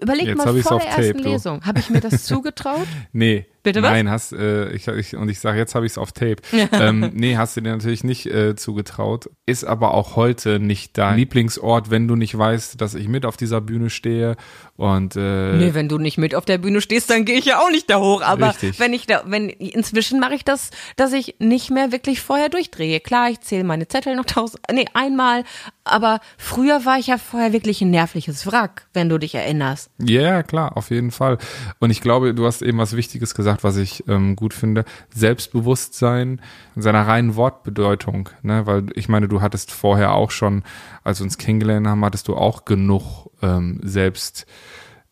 überleg 0.00 0.28
Jetzt 0.28 0.38
mal, 0.38 0.62
vor 0.62 0.78
der 0.78 0.88
ersten 0.88 1.18
Tape. 1.18 1.28
Lesung, 1.28 1.66
habe 1.66 1.78
ich 1.78 1.90
mir 1.90 2.00
das 2.00 2.24
zugetraut? 2.24 2.86
Nee. 3.12 3.44
Bitte 3.66 3.82
was? 3.82 3.90
Nein, 3.90 4.08
hast, 4.08 4.32
äh, 4.32 4.70
ich, 4.70 4.86
ich, 4.86 5.16
und 5.16 5.28
ich 5.28 5.40
sage, 5.40 5.58
jetzt 5.58 5.74
habe 5.74 5.86
ich 5.86 5.90
es 5.90 5.98
auf 5.98 6.12
Tape. 6.12 6.36
ähm, 6.70 7.10
nee, 7.14 7.36
hast 7.36 7.56
du 7.56 7.60
dir 7.60 7.72
natürlich 7.72 8.04
nicht 8.04 8.26
äh, 8.26 8.54
zugetraut. 8.54 9.28
Ist 9.44 9.64
aber 9.64 9.92
auch 9.92 10.14
heute 10.14 10.60
nicht 10.60 10.96
dein 10.96 11.16
Lieblingsort, 11.16 11.90
wenn 11.90 12.06
du 12.06 12.14
nicht 12.14 12.38
weißt, 12.38 12.80
dass 12.80 12.94
ich 12.94 13.08
mit 13.08 13.26
auf 13.26 13.36
dieser 13.36 13.60
Bühne 13.60 13.90
stehe. 13.90 14.36
Und 14.76 15.16
äh, 15.16 15.56
Nee, 15.56 15.74
wenn 15.74 15.88
du 15.88 15.98
nicht 15.98 16.16
mit 16.16 16.36
auf 16.36 16.44
der 16.44 16.58
Bühne 16.58 16.80
stehst, 16.80 17.10
dann 17.10 17.24
gehe 17.24 17.38
ich 17.40 17.46
ja 17.46 17.58
auch 17.58 17.70
nicht 17.70 17.90
da 17.90 17.98
hoch. 17.98 18.22
Aber 18.22 18.50
Richtig. 18.50 18.78
wenn 18.78 18.92
ich 18.92 19.06
da, 19.06 19.24
wenn 19.26 19.48
inzwischen 19.48 20.20
mache 20.20 20.34
ich 20.34 20.44
das, 20.44 20.70
dass 20.94 21.12
ich 21.12 21.34
nicht 21.40 21.72
mehr 21.72 21.90
wirklich 21.90 22.20
vorher 22.20 22.48
durchdrehe. 22.48 23.00
Klar, 23.00 23.30
ich 23.30 23.40
zähle 23.40 23.64
meine 23.64 23.88
Zettel 23.88 24.14
noch 24.14 24.26
tausend, 24.26 24.62
nee, 24.72 24.84
einmal. 24.94 25.42
Aber 25.82 26.20
früher 26.38 26.84
war 26.84 26.98
ich 26.98 27.08
ja 27.08 27.18
vorher 27.18 27.52
wirklich 27.52 27.80
ein 27.80 27.90
nervliches 27.90 28.46
Wrack, 28.46 28.86
wenn 28.92 29.08
du 29.08 29.18
dich 29.18 29.34
erinnerst. 29.34 29.90
Ja, 29.98 30.20
yeah, 30.20 30.42
klar, 30.42 30.76
auf 30.76 30.90
jeden 30.90 31.10
Fall. 31.10 31.38
Und 31.78 31.90
ich 31.90 32.00
glaube, 32.00 32.34
du 32.34 32.46
hast 32.46 32.62
eben 32.62 32.78
was 32.78 32.96
Wichtiges 32.96 33.34
gesagt, 33.34 33.55
was 33.64 33.76
ich 33.76 34.04
ähm, 34.08 34.36
gut 34.36 34.54
finde. 34.54 34.84
Selbstbewusstsein 35.14 36.40
in 36.74 36.82
seiner 36.82 37.06
reinen 37.06 37.36
Wortbedeutung. 37.36 38.28
Ne? 38.42 38.66
Weil 38.66 38.86
ich 38.94 39.08
meine, 39.08 39.28
du 39.28 39.40
hattest 39.40 39.72
vorher 39.72 40.14
auch 40.14 40.30
schon, 40.30 40.62
als 41.04 41.20
wir 41.20 41.24
uns 41.24 41.38
kennengelernt 41.38 41.86
haben, 41.86 42.04
hattest 42.04 42.28
du 42.28 42.36
auch 42.36 42.64
genug 42.64 43.30
ähm, 43.42 43.80
selbst. 43.82 44.46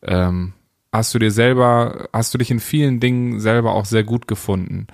Ähm, 0.02 0.52
hast 0.92 1.14
du 1.14 1.18
dir 1.18 1.30
selber, 1.30 2.08
hast 2.12 2.32
du 2.34 2.38
dich 2.38 2.50
in 2.50 2.60
vielen 2.60 3.00
Dingen 3.00 3.40
selber 3.40 3.74
auch 3.74 3.84
sehr 3.84 4.04
gut 4.04 4.28
gefunden. 4.28 4.86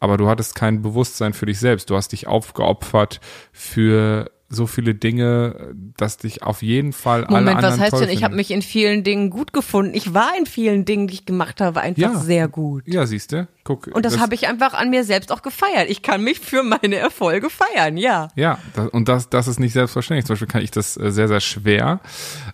Aber 0.00 0.16
du 0.16 0.28
hattest 0.28 0.54
kein 0.54 0.82
Bewusstsein 0.82 1.32
für 1.32 1.46
dich 1.46 1.58
selbst. 1.58 1.90
Du 1.90 1.96
hast 1.96 2.12
dich 2.12 2.26
aufgeopfert 2.26 3.20
für 3.52 4.30
so 4.50 4.66
viele 4.66 4.94
Dinge, 4.94 5.74
dass 5.98 6.16
dich 6.16 6.42
auf 6.42 6.62
jeden 6.62 6.94
Fall 6.94 7.24
alle 7.24 7.36
Moment, 7.36 7.56
anderen 7.58 7.74
was 7.74 7.80
heißt 7.92 8.00
denn, 8.02 8.08
ich 8.08 8.24
habe 8.24 8.34
mich 8.34 8.50
in 8.50 8.62
vielen 8.62 9.04
Dingen 9.04 9.28
gut 9.28 9.52
gefunden. 9.52 9.92
Ich 9.94 10.14
war 10.14 10.30
in 10.38 10.46
vielen 10.46 10.86
Dingen, 10.86 11.06
die 11.06 11.14
ich 11.14 11.26
gemacht 11.26 11.60
habe, 11.60 11.82
einfach 11.82 12.00
Ja. 12.00 12.14
sehr 12.18 12.48
gut. 12.48 12.84
Ja, 12.86 13.04
siehst 13.06 13.32
du? 13.32 13.46
Guck. 13.64 13.88
Und 13.88 14.06
das, 14.06 14.18
habe 14.18 14.34
ich 14.34 14.48
einfach 14.48 14.72
an 14.72 14.88
mir 14.88 15.04
selbst 15.04 15.30
auch 15.32 15.42
gefeiert. 15.42 15.90
Ich 15.90 16.00
kann 16.00 16.24
mich 16.24 16.40
für 16.40 16.62
meine 16.62 16.96
Erfolge 16.96 17.50
feiern, 17.50 17.98
ja. 17.98 18.28
Ja, 18.36 18.58
das, 18.74 18.88
und 18.88 19.08
das, 19.10 19.28
das 19.28 19.48
ist 19.48 19.60
nicht 19.60 19.74
selbstverständlich. 19.74 20.24
Zum 20.24 20.32
Beispiel 20.34 20.48
kann 20.48 20.62
ich 20.62 20.70
das 20.70 20.96
äh, 20.96 21.12
sehr, 21.12 21.28
sehr 21.28 21.40
schwer. 21.40 22.00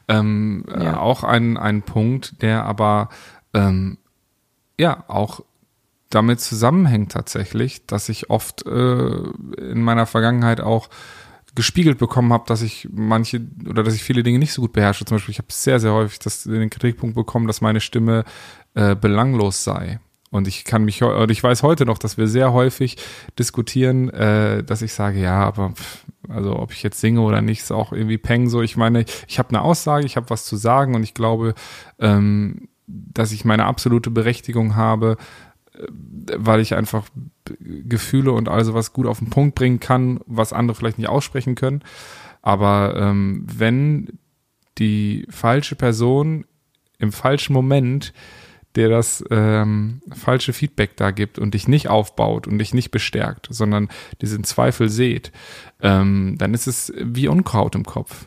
Ähm, 0.09 0.65
äh, 0.69 0.85
Ja. 0.85 0.99
auch 0.99 1.23
ein, 1.23 1.57
ein 1.57 1.83
Punkt, 1.83 2.43
der 2.43 2.65
aber 2.65 3.09
ähm, 3.55 3.99
ja 4.81 5.05
auch 5.07 5.43
damit 6.11 6.41
zusammenhängt 6.41 7.13
tatsächlich, 7.13 7.87
dass 7.87 8.09
ich 8.09 8.31
oft 8.31 8.67
äh, 8.67 8.71
in 8.71 9.83
meiner 9.83 10.07
Vergangenheit 10.07 10.61
auch 10.61 10.89
gespiegelt 11.55 11.99
bekommen 11.99 12.33
habe, 12.33 12.45
dass 12.47 12.63
ich 12.63 12.89
manche 12.93 13.41
oder 13.69 13.83
dass 13.83 13.95
ich 13.95 14.03
viele 14.03 14.23
Dinge 14.23 14.39
nicht 14.39 14.53
so 14.53 14.63
gut 14.63 14.73
beherrsche. 14.73 15.05
Zum 15.05 15.17
Beispiel, 15.17 15.33
ich 15.33 15.39
habe 15.39 15.49
sehr, 15.51 15.79
sehr 15.79 15.93
häufig 15.93 16.19
das, 16.19 16.45
den 16.45 16.71
Kritikpunkt 16.71 17.15
bekommen, 17.15 17.47
dass 17.47 17.61
meine 17.61 17.81
Stimme 17.81 18.25
äh, 18.75 18.97
belanglos 18.97 19.65
sei. 19.65 20.01
Und 20.31 20.49
ich 20.49 20.65
kann 20.65 20.85
mich, 20.85 21.01
oder 21.01 21.31
ich 21.31 21.43
weiß 21.43 21.63
heute 21.63 21.87
noch, 21.87 21.97
dass 21.97 22.19
wir 22.19 22.27
sehr 22.27 22.53
häufig 22.53 22.97
diskutieren, 23.39 24.11
äh, 24.11 24.65
dass 24.65 24.83
ich 24.83 24.93
sage, 24.93 25.21
ja, 25.21 25.45
aber 25.45 25.71
pff, 25.71 26.05
also 26.29 26.59
ob 26.59 26.73
ich 26.73 26.83
jetzt 26.83 27.01
singe 27.01 27.21
oder 27.21 27.41
nicht, 27.41 27.61
ist 27.61 27.71
auch 27.71 27.93
irgendwie 27.93 28.19
Peng 28.19 28.49
so. 28.49 28.61
Ich 28.61 28.77
meine, 28.77 29.05
ich 29.29 29.39
habe 29.39 29.51
eine 29.51 29.63
Aussage, 29.63 30.07
ich 30.07 30.17
habe 30.17 30.31
was 30.31 30.45
zu 30.45 30.57
sagen 30.57 30.97
und 30.97 31.05
ich 31.05 31.15
glaube, 31.15 31.55
ähm, 32.01 32.69
dass 32.87 33.31
ich 33.31 33.45
meine 33.45 33.65
absolute 33.65 34.11
Berechtigung 34.11 34.75
habe, 34.75 35.17
weil 36.37 36.61
ich 36.61 36.75
einfach 36.75 37.07
Gefühle 37.59 38.33
und 38.33 38.49
all 38.49 38.65
sowas 38.65 38.93
gut 38.93 39.07
auf 39.07 39.19
den 39.19 39.31
Punkt 39.31 39.55
bringen 39.55 39.81
kann, 39.81 40.21
was 40.27 40.53
andere 40.53 40.75
vielleicht 40.77 40.99
nicht 40.99 41.09
aussprechen 41.09 41.55
können. 41.55 41.83
Aber 42.43 42.95
ähm, 42.97 43.45
wenn 43.53 44.19
die 44.79 45.27
falsche 45.31 45.77
Person 45.77 46.45
im 46.99 47.13
falschen 47.13 47.53
Moment 47.53 48.13
der 48.77 48.89
das 48.89 49.23
ähm, 49.31 50.01
falsche 50.13 50.53
Feedback 50.53 50.97
da 50.97 51.13
gibt 51.13 51.39
und 51.39 51.55
dich 51.55 51.69
nicht 51.69 51.87
aufbaut 51.89 52.49
und 52.49 52.59
dich 52.59 52.75
nicht 52.75 52.91
bestärkt, 52.91 53.47
sondern 53.49 53.89
diesen 54.21 54.43
Zweifel 54.43 54.89
seht, 54.89 55.31
ähm, 55.81 56.35
dann 56.39 56.55
ist 56.55 56.67
es 56.67 56.93
wie 57.01 57.29
Unkraut 57.29 57.77
im 57.77 57.85
Kopf. 57.85 58.27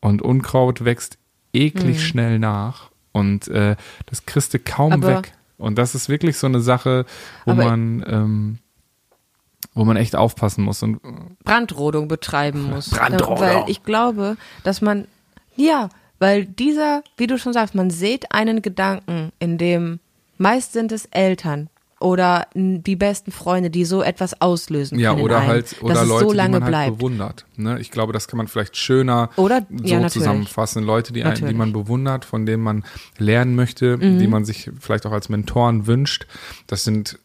Und 0.00 0.22
Unkraut 0.22 0.86
wächst 0.86 1.18
eklig 1.52 1.98
Mhm. 1.98 2.00
schnell 2.00 2.38
nach 2.38 2.90
und 3.12 3.48
äh, 3.48 3.76
das 4.06 4.24
kriegst 4.24 4.54
du 4.54 4.58
kaum 4.60 4.92
Aber- 4.94 5.18
weg. 5.18 5.34
Und 5.62 5.78
das 5.78 5.94
ist 5.94 6.08
wirklich 6.08 6.36
so 6.38 6.46
eine 6.46 6.60
Sache, 6.60 7.06
wo 7.44 7.52
Aber- 7.52 7.64
man 7.64 8.04
ähm, 8.06 8.58
wo 9.74 9.84
man 9.84 9.96
echt 9.96 10.16
aufpassen 10.16 10.64
muss 10.64 10.82
und 10.82 11.00
Brandrodung 11.44 12.06
betreiben 12.08 12.62
muss. 12.70 12.90
Brandrodung. 12.90 13.40
Weil 13.40 13.64
ich 13.68 13.84
glaube, 13.84 14.36
dass 14.64 14.82
man, 14.82 15.06
ja, 15.56 15.88
weil 16.18 16.44
dieser, 16.44 17.02
wie 17.16 17.26
du 17.26 17.38
schon 17.38 17.52
sagst, 17.54 17.74
man 17.74 17.88
sieht 17.88 18.32
einen 18.32 18.60
Gedanken, 18.60 19.32
in 19.38 19.56
dem 19.56 19.98
meist 20.36 20.72
sind 20.74 20.92
es 20.92 21.06
Eltern 21.06 21.70
oder 22.02 22.46
die 22.54 22.96
besten 22.96 23.32
Freunde, 23.32 23.70
die 23.70 23.84
so 23.84 24.02
etwas 24.02 24.40
auslösen 24.40 24.98
Ja, 24.98 25.10
können. 25.10 25.20
in 25.20 25.24
oder 25.24 25.46
halt, 25.46 25.76
oder 25.82 25.94
dass 25.94 26.08
Leute, 26.08 26.26
so 26.26 26.32
lange 26.32 26.58
die 26.58 26.64
man 26.64 26.76
halt 26.76 26.98
bewundert. 26.98 27.46
Ne? 27.56 27.80
Ich 27.80 27.90
glaube, 27.90 28.12
das 28.12 28.28
kann 28.28 28.38
man 28.38 28.48
vielleicht 28.48 28.76
schöner 28.76 29.30
Oder- 29.36 29.66
so 29.70 29.84
ja, 29.84 30.06
zusammenfassen. 30.08 30.82
Leute, 30.84 31.12
die, 31.12 31.24
ein, 31.24 31.34
die. 31.34 31.44
Mhm. 31.44 31.56
man 31.56 31.72
bewundert, 31.72 32.24
von 32.24 32.46
denen 32.46 32.62
man 32.62 32.84
lernen 33.18 33.54
möchte, 33.54 33.98
die 33.98 34.26
man 34.26 34.44
sich 34.44 34.70
vielleicht 34.80 35.06
auch 35.06 35.12
als 35.12 35.28
Mentoren 35.28 35.86
wünscht. 35.86 36.26
Das 36.66 36.84
sind 36.84 37.18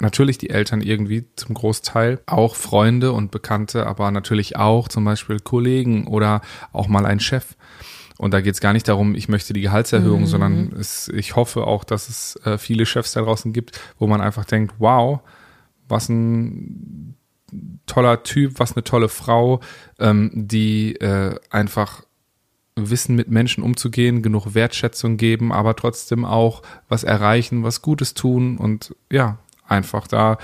natürlich 0.00 0.38
die 0.38 0.50
Eltern 0.50 0.80
irgendwie 0.80 1.24
zum 1.36 1.54
Großteil, 1.54 2.20
auch 2.26 2.56
Freunde 2.56 3.12
und 3.12 3.30
Bekannte, 3.30 3.86
aber 3.86 4.10
natürlich 4.10 4.56
auch 4.56 4.88
zum 4.88 5.04
Beispiel 5.04 5.40
Kollegen 5.40 6.06
oder 6.06 6.42
auch 6.72 6.88
mal 6.88 7.06
ein 7.06 7.20
Chef. 7.20 7.56
Und 8.18 8.32
da 8.32 8.40
geht 8.40 8.54
es 8.54 8.60
gar 8.60 8.72
nicht 8.72 8.86
darum, 8.88 9.14
ich 9.14 9.28
möchte 9.28 9.52
die 9.52 9.60
Gehaltserhöhung, 9.60 10.22
Mhm. 10.22 10.26
sondern 10.26 10.72
es, 10.78 11.08
ich 11.08 11.34
hoffe 11.36 11.66
auch, 11.66 11.82
dass 11.84 12.08
es 12.08 12.36
äh, 12.44 12.58
viele 12.58 12.86
Chefs 12.86 13.12
da 13.12 13.22
draußen 13.22 13.52
gibt, 13.52 13.80
wo 13.98 14.06
man 14.06 14.20
einfach 14.20 14.44
denkt, 14.44 14.74
wow, 14.78 15.20
was 15.88 16.08
ein 16.08 17.16
toller 17.86 18.22
Typ, 18.22 18.58
was 18.58 18.74
eine 18.76 18.84
tolle 18.84 19.08
Frau, 19.08 19.60
ähm, 19.98 20.30
die 20.34 20.94
äh, 20.96 21.34
einfach 21.50 22.02
wissen, 22.76 23.14
mit 23.14 23.28
Menschen 23.30 23.62
umzugehen, 23.62 24.22
genug 24.22 24.54
Wertschätzung 24.54 25.16
geben, 25.16 25.52
aber 25.52 25.76
trotzdem 25.76 26.24
auch 26.24 26.62
was 26.88 27.04
erreichen, 27.04 27.62
was 27.62 27.82
Gutes 27.82 28.14
tun 28.14 28.56
und 28.58 28.94
ja, 29.12 29.38
einfach 29.66 30.06
da 30.08 30.38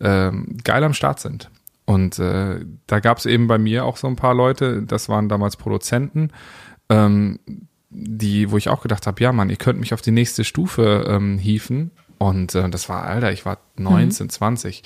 ähm, 0.00 0.58
geil 0.62 0.84
am 0.84 0.92
Start 0.94 1.20
sind. 1.20 1.50
Und 1.86 2.18
äh, 2.18 2.64
da 2.86 3.00
gab 3.00 3.18
es 3.18 3.26
eben 3.26 3.46
bei 3.46 3.58
mir 3.58 3.84
auch 3.84 3.96
so 3.96 4.06
ein 4.06 4.16
paar 4.16 4.34
Leute, 4.34 4.82
das 4.82 5.08
waren 5.08 5.28
damals 5.28 5.56
Produzenten, 5.56 6.30
ähm, 6.90 7.38
die, 7.88 8.50
wo 8.50 8.56
ich 8.56 8.68
auch 8.68 8.82
gedacht 8.82 9.06
habe, 9.06 9.22
ja 9.22 9.32
Mann, 9.32 9.50
ihr 9.50 9.56
könnt 9.56 9.80
mich 9.80 9.94
auf 9.94 10.02
die 10.02 10.10
nächste 10.10 10.44
Stufe 10.44 11.06
ähm, 11.08 11.38
hieven. 11.38 11.90
Und 12.18 12.54
äh, 12.54 12.68
das 12.68 12.88
war, 12.88 13.04
Alter, 13.04 13.32
ich 13.32 13.46
war 13.46 13.58
19, 13.76 14.28
20. 14.28 14.82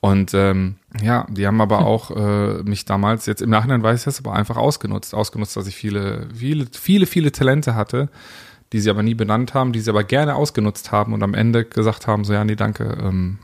Und 0.00 0.34
ähm, 0.34 0.76
ja, 1.00 1.26
die 1.30 1.46
haben 1.46 1.60
aber 1.60 1.78
auch 1.86 2.10
äh, 2.10 2.62
mich 2.64 2.84
damals, 2.84 3.26
jetzt 3.26 3.42
im 3.42 3.50
Nachhinein 3.50 3.82
weiß 3.82 4.00
ich 4.00 4.04
das, 4.04 4.18
aber 4.18 4.32
einfach 4.32 4.56
ausgenutzt. 4.56 5.14
Ausgenutzt, 5.14 5.56
dass 5.56 5.66
ich 5.66 5.76
viele, 5.76 6.28
viele, 6.34 6.66
viele, 6.72 7.06
viele 7.06 7.30
Talente 7.30 7.74
hatte, 7.74 8.08
die 8.72 8.80
sie 8.80 8.90
aber 8.90 9.02
nie 9.02 9.14
benannt 9.14 9.54
haben, 9.54 9.72
die 9.72 9.80
sie 9.80 9.90
aber 9.90 10.02
gerne 10.02 10.34
ausgenutzt 10.34 10.90
haben 10.90 11.12
und 11.12 11.22
am 11.22 11.34
Ende 11.34 11.64
gesagt 11.64 12.06
haben, 12.06 12.24
so 12.24 12.32
ja, 12.32 12.44
nee, 12.44 12.56
danke, 12.56 12.84
ähm, 13.00 13.38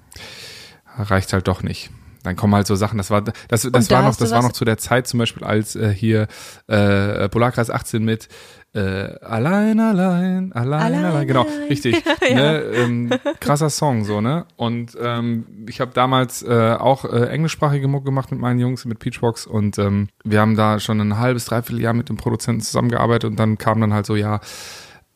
reicht 0.97 1.33
halt 1.33 1.47
doch 1.47 1.63
nicht. 1.63 1.91
Dann 2.23 2.37
kommen 2.37 2.55
halt 2.55 2.67
so 2.67 2.75
Sachen, 2.75 2.99
das 2.99 3.11
war 3.11 3.23
das, 3.23 3.35
das 3.49 3.89
da 3.89 3.97
war 3.97 4.03
noch, 4.03 4.17
das 4.17 4.31
war 4.31 4.43
noch 4.43 4.53
zu 4.53 4.65
der 4.65 4.79
Zeit 4.79 5.07
zum 5.07 5.19
Beispiel, 5.19 5.45
als 5.45 5.77
äh, 5.77 5.93
hier 5.93 6.27
äh, 6.67 7.29
Polarkreis 7.29 7.71
18 7.71 8.05
mit 8.05 8.29
äh, 8.75 8.81
allein, 9.21 9.81
allein, 9.81 10.53
allein, 10.53 10.83
allein, 10.83 11.05
Allein, 11.05 11.27
genau, 11.27 11.47
richtig. 11.71 12.05
ne, 12.21 12.61
ähm, 12.75 13.11
krasser 13.41 13.71
Song, 13.71 14.05
so, 14.05 14.21
ne? 14.21 14.45
Und 14.57 14.97
ähm, 15.01 15.47
ich 15.69 15.81
habe 15.81 15.93
damals 15.95 16.43
äh, 16.43 16.77
auch 16.79 17.05
äh, 17.07 17.29
englischsprachige 17.29 17.89
Mucke 17.89 18.05
gemacht 18.05 18.31
mit 18.31 18.41
meinen 18.41 18.61
Jungs, 18.61 18.85
mit 18.85 18.99
Peachbox 18.99 19.47
und 19.47 19.79
ähm, 19.79 20.09
wir 20.23 20.41
haben 20.41 20.55
da 20.55 20.81
schon 20.81 21.01
ein 21.01 21.19
halbes, 21.19 21.47
dreiviertel 21.47 21.81
Jahr 21.81 21.95
mit 21.95 22.11
dem 22.11 22.19
Produzenten 22.19 22.61
zusammengearbeitet 22.61 23.31
und 23.31 23.37
dann 23.37 23.57
kam 23.57 23.81
dann 23.81 23.95
halt 23.95 24.05
so, 24.05 24.17
ja, 24.17 24.41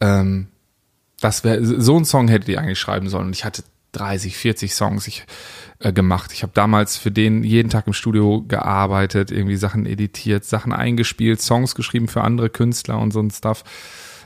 ähm, 0.00 0.48
das 1.20 1.44
wäre 1.44 1.64
so 1.64 1.96
ein 1.96 2.04
Song 2.04 2.28
hättet 2.28 2.48
ihr 2.48 2.58
eigentlich 2.58 2.80
schreiben 2.80 3.08
sollen. 3.08 3.26
Und 3.26 3.36
ich 3.36 3.44
hatte 3.44 3.62
30, 3.92 4.36
40 4.36 4.74
Songs 4.74 5.06
ich, 5.06 5.24
äh, 5.78 5.92
gemacht. 5.92 6.32
Ich 6.32 6.42
habe 6.42 6.52
damals 6.54 6.96
für 6.96 7.10
den 7.10 7.44
jeden 7.44 7.70
Tag 7.70 7.86
im 7.86 7.92
Studio 7.92 8.42
gearbeitet, 8.46 9.30
irgendwie 9.30 9.56
Sachen 9.56 9.86
editiert, 9.86 10.44
Sachen 10.44 10.72
eingespielt, 10.72 11.40
Songs 11.40 11.74
geschrieben 11.74 12.08
für 12.08 12.22
andere 12.22 12.50
Künstler 12.50 12.98
und 12.98 13.12
so 13.12 13.20
ein 13.20 13.30
Stuff. 13.30 13.64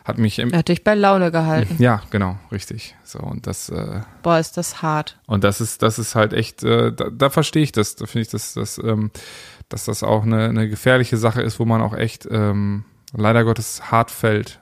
Hat 0.05 0.19
mich 0.19 0.39
im, 0.39 0.53
Er 0.53 0.61
hat 0.61 0.69
dich 0.69 0.85
bei 0.85 0.95
Laune 0.95 1.33
gehalten. 1.33 1.83
ja, 1.83 2.01
genau, 2.11 2.39
richtig. 2.53 2.95
So 3.03 3.19
und 3.19 3.49
das 3.49 3.69
äh, 3.71 4.03
Boah, 4.23 4.39
ist 4.39 4.57
das 4.57 4.81
hart. 4.81 5.19
und 5.27 5.43
das 5.43 5.61
ist 5.61 5.83
das 5.83 5.99
ist 5.99 6.15
halt 6.15 6.33
echt, 6.33 6.63
äh, 6.63 6.93
da, 6.93 7.11
da 7.11 7.29
verstehe 7.29 7.65
ich 7.65 7.73
das. 7.73 7.97
Da 7.97 8.07
finde 8.07 8.23
ich, 8.23 8.29
dass 8.29 8.55
das 8.55 8.79
ähm, 8.79 9.11
dass 9.69 9.87
das 9.87 10.05
auch 10.05 10.23
eine, 10.23 10.45
eine 10.49 10.69
gefährliche 10.69 11.17
Sache 11.17 11.43
ist, 11.43 11.59
wo 11.59 11.65
man 11.65 11.83
auch 11.83 11.93
echt 11.93 12.29
ähm, 12.31 12.85
leider 13.13 13.43
Gottes 13.45 13.91
hart 13.91 14.13
fällt. 14.13 14.61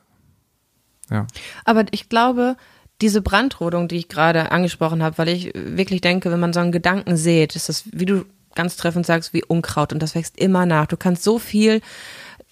Ja. 1.10 1.26
Aber 1.64 1.84
ich 1.90 2.08
glaube, 2.08 2.56
diese 3.00 3.22
Brandrodung, 3.22 3.88
die 3.88 3.96
ich 3.96 4.08
gerade 4.08 4.52
angesprochen 4.52 5.02
habe, 5.02 5.18
weil 5.18 5.28
ich 5.28 5.52
wirklich 5.54 6.00
denke, 6.00 6.30
wenn 6.30 6.40
man 6.40 6.52
so 6.52 6.60
einen 6.60 6.72
Gedanken 6.72 7.16
sieht, 7.16 7.56
ist 7.56 7.68
das, 7.68 7.84
wie 7.92 8.06
du 8.06 8.24
ganz 8.54 8.76
treffend 8.76 9.04
sagst, 9.04 9.32
wie 9.32 9.44
Unkraut 9.44 9.92
und 9.92 10.02
das 10.02 10.14
wächst 10.14 10.38
immer 10.38 10.64
nach. 10.66 10.86
Du 10.86 10.96
kannst 10.96 11.24
so 11.24 11.38
viel 11.38 11.80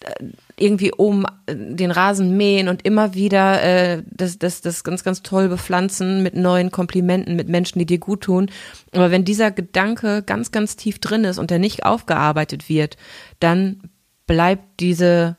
äh, 0.00 0.24
irgendwie 0.56 0.92
oben 0.92 1.24
äh, 1.46 1.54
den 1.54 1.90
Rasen 1.90 2.36
mähen 2.36 2.68
und 2.68 2.84
immer 2.84 3.14
wieder 3.14 3.62
äh, 3.62 4.02
das, 4.10 4.38
das, 4.38 4.60
das 4.60 4.84
ganz, 4.84 5.04
ganz 5.04 5.22
toll 5.22 5.48
bepflanzen 5.48 6.22
mit 6.22 6.34
neuen 6.34 6.70
Komplimenten, 6.70 7.36
mit 7.36 7.48
Menschen, 7.48 7.78
die 7.78 7.86
dir 7.86 7.98
gut 7.98 8.22
tun. 8.22 8.50
Aber 8.92 9.10
wenn 9.10 9.24
dieser 9.24 9.50
Gedanke 9.52 10.22
ganz, 10.22 10.50
ganz 10.50 10.76
tief 10.76 10.98
drin 10.98 11.24
ist 11.24 11.38
und 11.38 11.50
der 11.50 11.58
nicht 11.58 11.84
aufgearbeitet 11.84 12.68
wird, 12.68 12.96
dann 13.38 13.80
bleibt 14.26 14.80
diese 14.80 15.36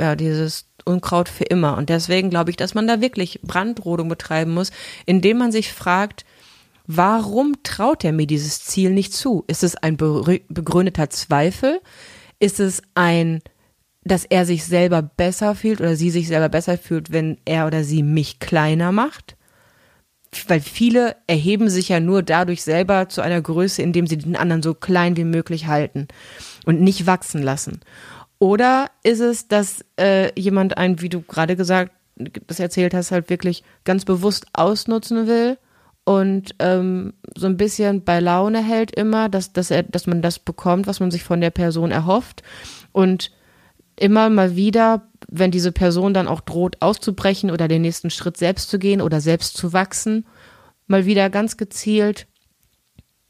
ja, 0.00 0.16
dieses 0.16 0.66
Unkraut 0.84 1.28
für 1.28 1.44
immer. 1.44 1.76
Und 1.76 1.88
deswegen 1.88 2.30
glaube 2.30 2.50
ich, 2.50 2.56
dass 2.56 2.74
man 2.74 2.86
da 2.86 3.00
wirklich 3.00 3.40
Brandrodung 3.42 4.08
betreiben 4.08 4.52
muss, 4.52 4.70
indem 5.06 5.38
man 5.38 5.52
sich 5.52 5.72
fragt, 5.72 6.24
warum 6.86 7.54
traut 7.62 8.04
er 8.04 8.12
mir 8.12 8.26
dieses 8.26 8.64
Ziel 8.64 8.90
nicht 8.90 9.12
zu? 9.12 9.44
Ist 9.46 9.64
es 9.64 9.76
ein 9.76 9.96
begründeter 9.96 11.10
Zweifel? 11.10 11.80
Ist 12.38 12.60
es 12.60 12.82
ein, 12.94 13.40
dass 14.02 14.24
er 14.24 14.44
sich 14.44 14.64
selber 14.64 15.00
besser 15.00 15.54
fühlt 15.54 15.80
oder 15.80 15.96
sie 15.96 16.10
sich 16.10 16.28
selber 16.28 16.48
besser 16.48 16.76
fühlt, 16.76 17.12
wenn 17.12 17.38
er 17.44 17.66
oder 17.66 17.84
sie 17.84 18.02
mich 18.02 18.38
kleiner 18.40 18.92
macht? 18.92 19.36
Weil 20.48 20.60
viele 20.60 21.14
erheben 21.28 21.70
sich 21.70 21.90
ja 21.90 22.00
nur 22.00 22.24
dadurch 22.24 22.64
selber 22.64 23.08
zu 23.08 23.22
einer 23.22 23.40
Größe, 23.40 23.80
indem 23.80 24.08
sie 24.08 24.18
den 24.18 24.34
anderen 24.34 24.62
so 24.62 24.74
klein 24.74 25.16
wie 25.16 25.24
möglich 25.24 25.68
halten 25.68 26.08
und 26.66 26.80
nicht 26.80 27.06
wachsen 27.06 27.40
lassen. 27.40 27.80
Oder 28.38 28.90
ist 29.02 29.20
es, 29.20 29.48
dass 29.48 29.84
äh, 29.98 30.38
jemand 30.38 30.76
ein, 30.76 31.00
wie 31.00 31.08
du 31.08 31.22
gerade 31.22 31.56
gesagt, 31.56 31.92
das 32.46 32.60
erzählt 32.60 32.94
hast, 32.94 33.10
halt 33.10 33.30
wirklich 33.30 33.64
ganz 33.84 34.04
bewusst 34.04 34.46
ausnutzen 34.52 35.26
will 35.26 35.58
und 36.04 36.54
ähm, 36.58 37.14
so 37.34 37.46
ein 37.46 37.56
bisschen 37.56 38.04
bei 38.04 38.20
Laune 38.20 38.62
hält 38.62 38.90
immer, 38.90 39.30
dass, 39.30 39.52
dass, 39.52 39.70
er, 39.70 39.82
dass 39.82 40.06
man 40.06 40.20
das 40.20 40.38
bekommt, 40.38 40.86
was 40.86 41.00
man 41.00 41.10
sich 41.10 41.24
von 41.24 41.40
der 41.40 41.50
Person 41.50 41.90
erhofft. 41.90 42.42
Und 42.92 43.30
immer 43.96 44.28
mal 44.28 44.54
wieder, 44.54 45.08
wenn 45.28 45.50
diese 45.50 45.72
Person 45.72 46.12
dann 46.12 46.28
auch 46.28 46.42
droht 46.42 46.82
auszubrechen 46.82 47.50
oder 47.50 47.68
den 47.68 47.82
nächsten 47.82 48.10
Schritt 48.10 48.36
selbst 48.36 48.68
zu 48.68 48.78
gehen 48.78 49.00
oder 49.00 49.20
selbst 49.20 49.56
zu 49.56 49.72
wachsen, 49.72 50.26
mal 50.86 51.06
wieder 51.06 51.30
ganz 51.30 51.56
gezielt, 51.56 52.26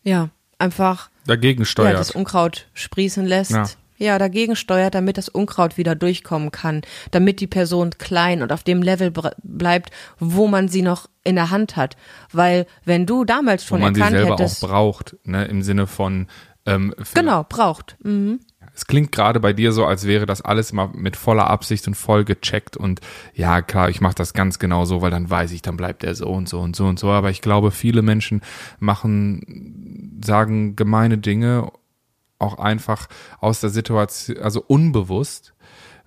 ja, 0.03 0.31
einfach 0.59 1.11
Dagegen 1.27 1.63
ja, 1.63 1.67
steuert. 1.67 1.99
das 1.99 2.11
Unkraut 2.11 2.67
sprießen 2.75 3.25
lässt. 3.25 3.53
Ja. 3.53 3.69
Ja. 3.97 4.19
dagegen 4.19 4.57
steuert, 4.57 4.95
damit 4.95 5.19
das 5.19 5.29
Unkraut 5.29 5.77
wieder 5.77 5.95
durchkommen 5.95 6.51
kann, 6.51 6.83
damit 7.11 7.41
die 7.41 7.47
Person 7.47 7.91
klein 7.91 8.43
und 8.43 8.53
auf 8.53 8.63
dem 8.63 8.83
Level 8.83 9.13
bleibt, 9.43 9.91
wo 10.19 10.47
man 10.47 10.69
sie 10.69 10.83
noch 10.83 11.09
in 11.23 11.37
der 11.37 11.51
Hand 11.51 11.77
hat. 11.77 11.97
Weil 12.33 12.67
wenn 12.85 13.07
du 13.07 13.25
damals 13.25 13.65
wo 13.65 13.69
schon 13.69 13.81
man 13.81 13.95
sie 13.95 14.01
erkannt 14.01 14.17
selber 14.19 14.33
hättest, 14.35 14.65
auch 14.65 14.69
braucht, 14.69 15.17
ne, 15.25 15.45
im 15.47 15.63
Sinne 15.63 15.87
von 15.87 16.27
ähm, 16.67 16.95
genau, 17.13 17.45
braucht. 17.49 17.97
Mhm. 18.03 18.41
Es 18.75 18.87
klingt 18.87 19.13
gerade 19.13 19.39
bei 19.39 19.53
dir 19.53 19.73
so, 19.73 19.85
als 19.85 20.07
wäre 20.07 20.27
das 20.27 20.41
alles 20.41 20.73
immer 20.73 20.91
mit 20.93 21.17
voller 21.17 21.49
Absicht 21.49 21.87
und 21.87 21.95
voll 21.95 22.25
gecheckt 22.25 22.77
und 22.77 23.01
ja, 23.35 23.63
klar, 23.63 23.89
ich 23.89 24.01
mache 24.01 24.17
das 24.17 24.33
ganz 24.33 24.59
genau 24.59 24.85
so, 24.85 25.01
weil 25.01 25.13
dann 25.13 25.31
weiß 25.31 25.53
ich, 25.53 25.63
dann 25.63 25.77
bleibt 25.77 26.03
er 26.03 26.15
so 26.15 26.29
und 26.29 26.49
so 26.49 26.61
und 26.61 26.75
so 26.75 26.87
und 26.87 26.99
so. 26.99 27.11
Aber 27.11 27.31
ich 27.31 27.41
glaube, 27.41 27.71
viele 27.71 28.03
Menschen 28.03 28.41
machen, 28.81 30.21
sagen 30.25 30.75
gemeine 30.75 31.19
Dinge 31.19 31.71
auch 32.39 32.59
einfach 32.59 33.09
aus 33.41 33.61
der 33.61 33.71
Situation, 33.71 34.39
also 34.39 34.63
unbewusst, 34.67 35.55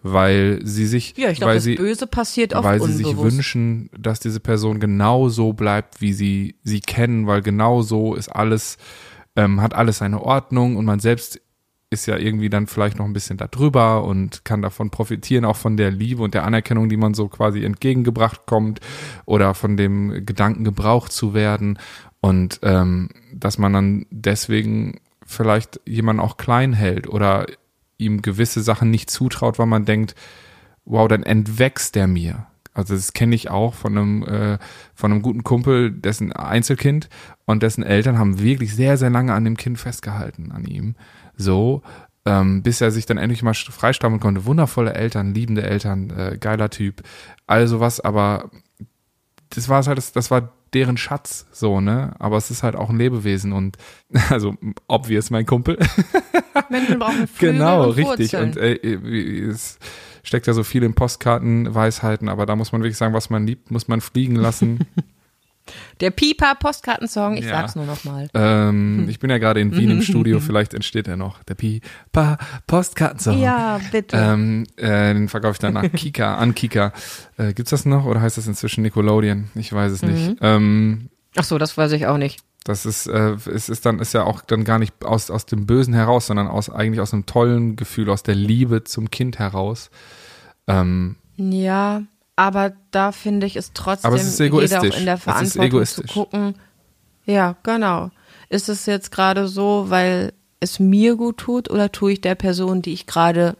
weil 0.03 0.59
sie 0.63 0.85
sich, 0.85 1.15
Ja, 1.17 1.29
ich 1.29 1.37
glaube, 1.37 1.53
weil 1.53 1.59
sie, 1.59 1.75
Böse 1.75 2.07
passiert 2.07 2.53
oft 2.53 2.63
weil 2.63 2.81
sie 2.81 2.93
sich 2.93 3.07
unbewusst. 3.07 3.35
wünschen, 3.37 3.89
dass 3.97 4.19
diese 4.19 4.39
Person 4.39 4.79
genau 4.79 5.29
so 5.29 5.53
bleibt, 5.53 6.01
wie 6.01 6.13
sie 6.13 6.55
sie 6.63 6.81
kennen, 6.81 7.27
weil 7.27 7.41
genau 7.41 7.81
so 7.81 8.13
ist 8.13 8.29
alles, 8.29 8.77
ähm, 9.35 9.61
hat 9.61 9.73
alles 9.73 9.97
seine 9.99 10.21
Ordnung 10.21 10.75
und 10.75 10.85
man 10.85 10.99
selbst 10.99 11.41
ist 11.89 12.05
ja 12.05 12.17
irgendwie 12.17 12.49
dann 12.49 12.67
vielleicht 12.67 12.99
noch 12.99 13.05
ein 13.05 13.13
bisschen 13.13 13.37
da 13.37 13.47
drüber 13.47 14.03
und 14.03 14.43
kann 14.43 14.61
davon 14.61 14.89
profitieren, 14.89 15.45
auch 15.45 15.55
von 15.55 15.77
der 15.77 15.89
Liebe 15.89 16.21
und 16.21 16.33
der 16.33 16.43
Anerkennung, 16.43 16.89
die 16.89 16.97
man 16.97 17.13
so 17.13 17.29
quasi 17.29 17.63
entgegengebracht 17.63 18.45
kommt 18.45 18.81
oder 19.25 19.53
von 19.53 19.77
dem 19.77 20.25
Gedanken 20.25 20.65
gebraucht 20.65 21.13
zu 21.13 21.33
werden 21.33 21.79
und 22.19 22.59
ähm, 22.63 23.09
dass 23.33 23.57
man 23.57 23.71
dann 23.71 24.05
deswegen 24.09 24.99
vielleicht 25.27 25.79
jemanden 25.85 26.21
auch 26.21 26.37
klein 26.37 26.73
hält 26.73 27.07
oder 27.07 27.45
ihm 27.97 28.21
gewisse 28.21 28.61
Sachen 28.61 28.89
nicht 28.89 29.11
zutraut, 29.11 29.59
weil 29.59 29.65
man 29.67 29.85
denkt, 29.85 30.15
wow, 30.85 31.07
dann 31.07 31.23
entwächst 31.23 31.95
der 31.95 32.07
mir. 32.07 32.47
Also 32.73 32.95
das 32.95 33.13
kenne 33.13 33.35
ich 33.35 33.49
auch 33.49 33.73
von 33.73 33.97
einem 33.97 34.23
äh, 34.23 34.57
von 34.93 35.11
einem 35.11 35.21
guten 35.23 35.43
Kumpel, 35.43 35.91
dessen 35.91 36.31
Einzelkind 36.31 37.09
und 37.45 37.63
dessen 37.63 37.83
Eltern 37.83 38.19
haben 38.19 38.39
wirklich 38.39 38.75
sehr 38.75 38.97
sehr 38.97 39.09
lange 39.09 39.33
an 39.33 39.43
dem 39.45 39.57
Kind 39.57 39.79
festgehalten 39.79 40.51
an 40.51 40.65
ihm, 40.65 40.95
so 41.35 41.81
ähm, 42.25 42.61
bis 42.61 42.81
er 42.81 42.91
sich 42.91 43.05
dann 43.05 43.17
endlich 43.17 43.41
mal 43.41 43.55
freistammeln 43.55 44.19
konnte. 44.19 44.45
Wundervolle 44.45 44.93
Eltern, 44.93 45.33
liebende 45.33 45.63
Eltern, 45.63 46.11
äh, 46.11 46.37
geiler 46.37 46.69
Typ, 46.69 47.01
also 47.47 47.79
was. 47.79 47.99
Aber 47.99 48.51
das 49.49 49.69
war 49.69 49.83
halt 49.83 49.97
das, 49.97 50.11
das 50.11 50.29
war 50.29 50.53
deren 50.77 50.97
Schatz, 50.97 51.47
so 51.51 51.81
ne. 51.81 52.13
Aber 52.19 52.37
es 52.37 52.51
ist 52.51 52.61
halt 52.61 52.75
auch 52.75 52.91
ein 52.91 52.97
Lebewesen 52.97 53.51
und 53.51 53.77
also 54.29 54.55
obvious 54.87 55.31
mein 55.31 55.47
Kumpel. 55.47 55.79
Menschen 56.69 56.99
brauchen 56.99 57.27
Flügel 57.27 57.53
genau 57.53 57.85
und 57.85 57.97
richtig 57.97 58.35
und 58.35 58.57
äh, 58.57 58.75
es 58.75 59.79
steckt 60.21 60.45
ja 60.45 60.53
so 60.53 60.63
viel 60.63 60.83
in 60.83 60.93
Postkartenweisheiten, 60.93 62.29
aber 62.29 62.45
da 62.45 62.55
muss 62.55 62.71
man 62.71 62.81
wirklich 62.81 62.97
sagen, 62.97 63.15
was 63.15 63.31
man 63.31 63.47
liebt, 63.47 63.71
muss 63.71 63.87
man 63.87 64.01
fliegen 64.01 64.35
lassen. 64.35 64.79
Der 65.99 66.11
Pipa 66.11 66.55
Postkartensong, 66.55 67.37
ich 67.37 67.45
Ja. 67.45 67.51
sag's 67.61 67.75
nur 67.75 67.85
noch 67.85 68.03
mal. 68.03 68.27
ähm, 68.33 69.05
ich 69.09 69.19
bin 69.19 69.29
ja 69.29 69.37
gerade 69.37 69.59
in 69.59 69.75
Wien 69.75 69.89
im 69.91 70.01
Studio, 70.01 70.39
vielleicht 70.39 70.73
entsteht 70.73 71.07
er 71.07 71.17
noch. 71.17 71.43
Der 71.43 71.55
Pipa 71.55 72.37
Postkartensong. 72.67 73.39
Ja, 73.39 73.79
bitte. 73.91 74.17
Ähm, 74.17 74.65
äh, 74.77 75.13
den 75.13 75.29
verkaufe 75.29 75.53
ich 75.53 75.59
dann 75.59 75.73
nach 75.73 75.83
Kika, 75.93 76.35
an 76.37 76.55
Kika. 76.55 76.93
Äh, 77.37 77.53
gibt's 77.53 77.71
das 77.71 77.85
noch 77.85 78.05
oder 78.05 78.21
heißt 78.21 78.37
das 78.37 78.47
inzwischen 78.47 78.81
Nickelodeon? 78.83 79.49
Ich 79.55 79.71
weiß 79.73 79.91
es 79.91 80.01
Mhm. 80.01 80.09
nicht. 80.11 80.37
Ähm, 80.41 81.09
Ach 81.35 81.43
so, 81.43 81.57
das 81.57 81.77
weiß 81.77 81.91
ich 81.91 82.07
auch 82.07 82.17
nicht. 82.17 82.39
das 82.65 82.85
ist, 82.85 83.07
äh, 83.07 83.35
es 83.53 83.69
ist 83.69 83.85
dann, 83.85 83.99
ist 83.99 84.13
ja 84.13 84.23
auch 84.23 84.41
dann 84.41 84.63
gar 84.65 84.77
nicht 84.79 85.05
aus, 85.05 85.29
aus 85.31 85.45
dem 85.45 85.65
Bösen 85.65 85.93
heraus, 85.93 86.27
sondern 86.27 86.47
aus, 86.47 86.69
eigentlich 86.69 86.99
aus 86.99 87.13
einem 87.13 87.25
tollen 87.25 87.75
Gefühl, 87.77 88.09
aus 88.09 88.23
der 88.23 88.35
Liebe 88.35 88.83
zum 88.83 89.09
Kind 89.11 89.39
heraus. 89.39 89.89
Ähm, 90.67 91.15
Ja, 91.37 92.01
aber 92.37 92.73
da 92.91 93.11
finde 93.11 93.47
ich 93.47 93.55
es 93.55 93.73
trotzdem 93.73 94.07
Aber 94.07 94.21
es 94.21 94.27
ist 94.27 94.39
jeder 94.39 94.79
auch 94.79 94.83
in 94.83 95.05
der 95.05 95.15
Es 95.15 95.19
ist 95.19 95.23
Verantwortung 95.23 95.85
zu 95.85 96.03
gucken. 96.03 96.55
Ja, 97.25 97.55
genau. 97.63 98.11
Ist 98.47 98.69
es 98.69 98.85
jetzt 98.85 99.11
gerade 99.11 99.47
so, 99.47 99.85
weil 99.89 100.33
es 100.59 100.79
mir 100.79 101.15
gut 101.15 101.39
tut 101.39 101.69
oder 101.69 101.91
tue 101.91 102.13
ich 102.13 102.21
der 102.21 102.35
Person, 102.35 102.81
die 102.81 102.93
ich 102.93 103.07
gerade 103.07 103.57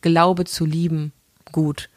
glaube 0.00 0.44
zu 0.44 0.64
lieben, 0.64 1.12
gut? 1.50 1.90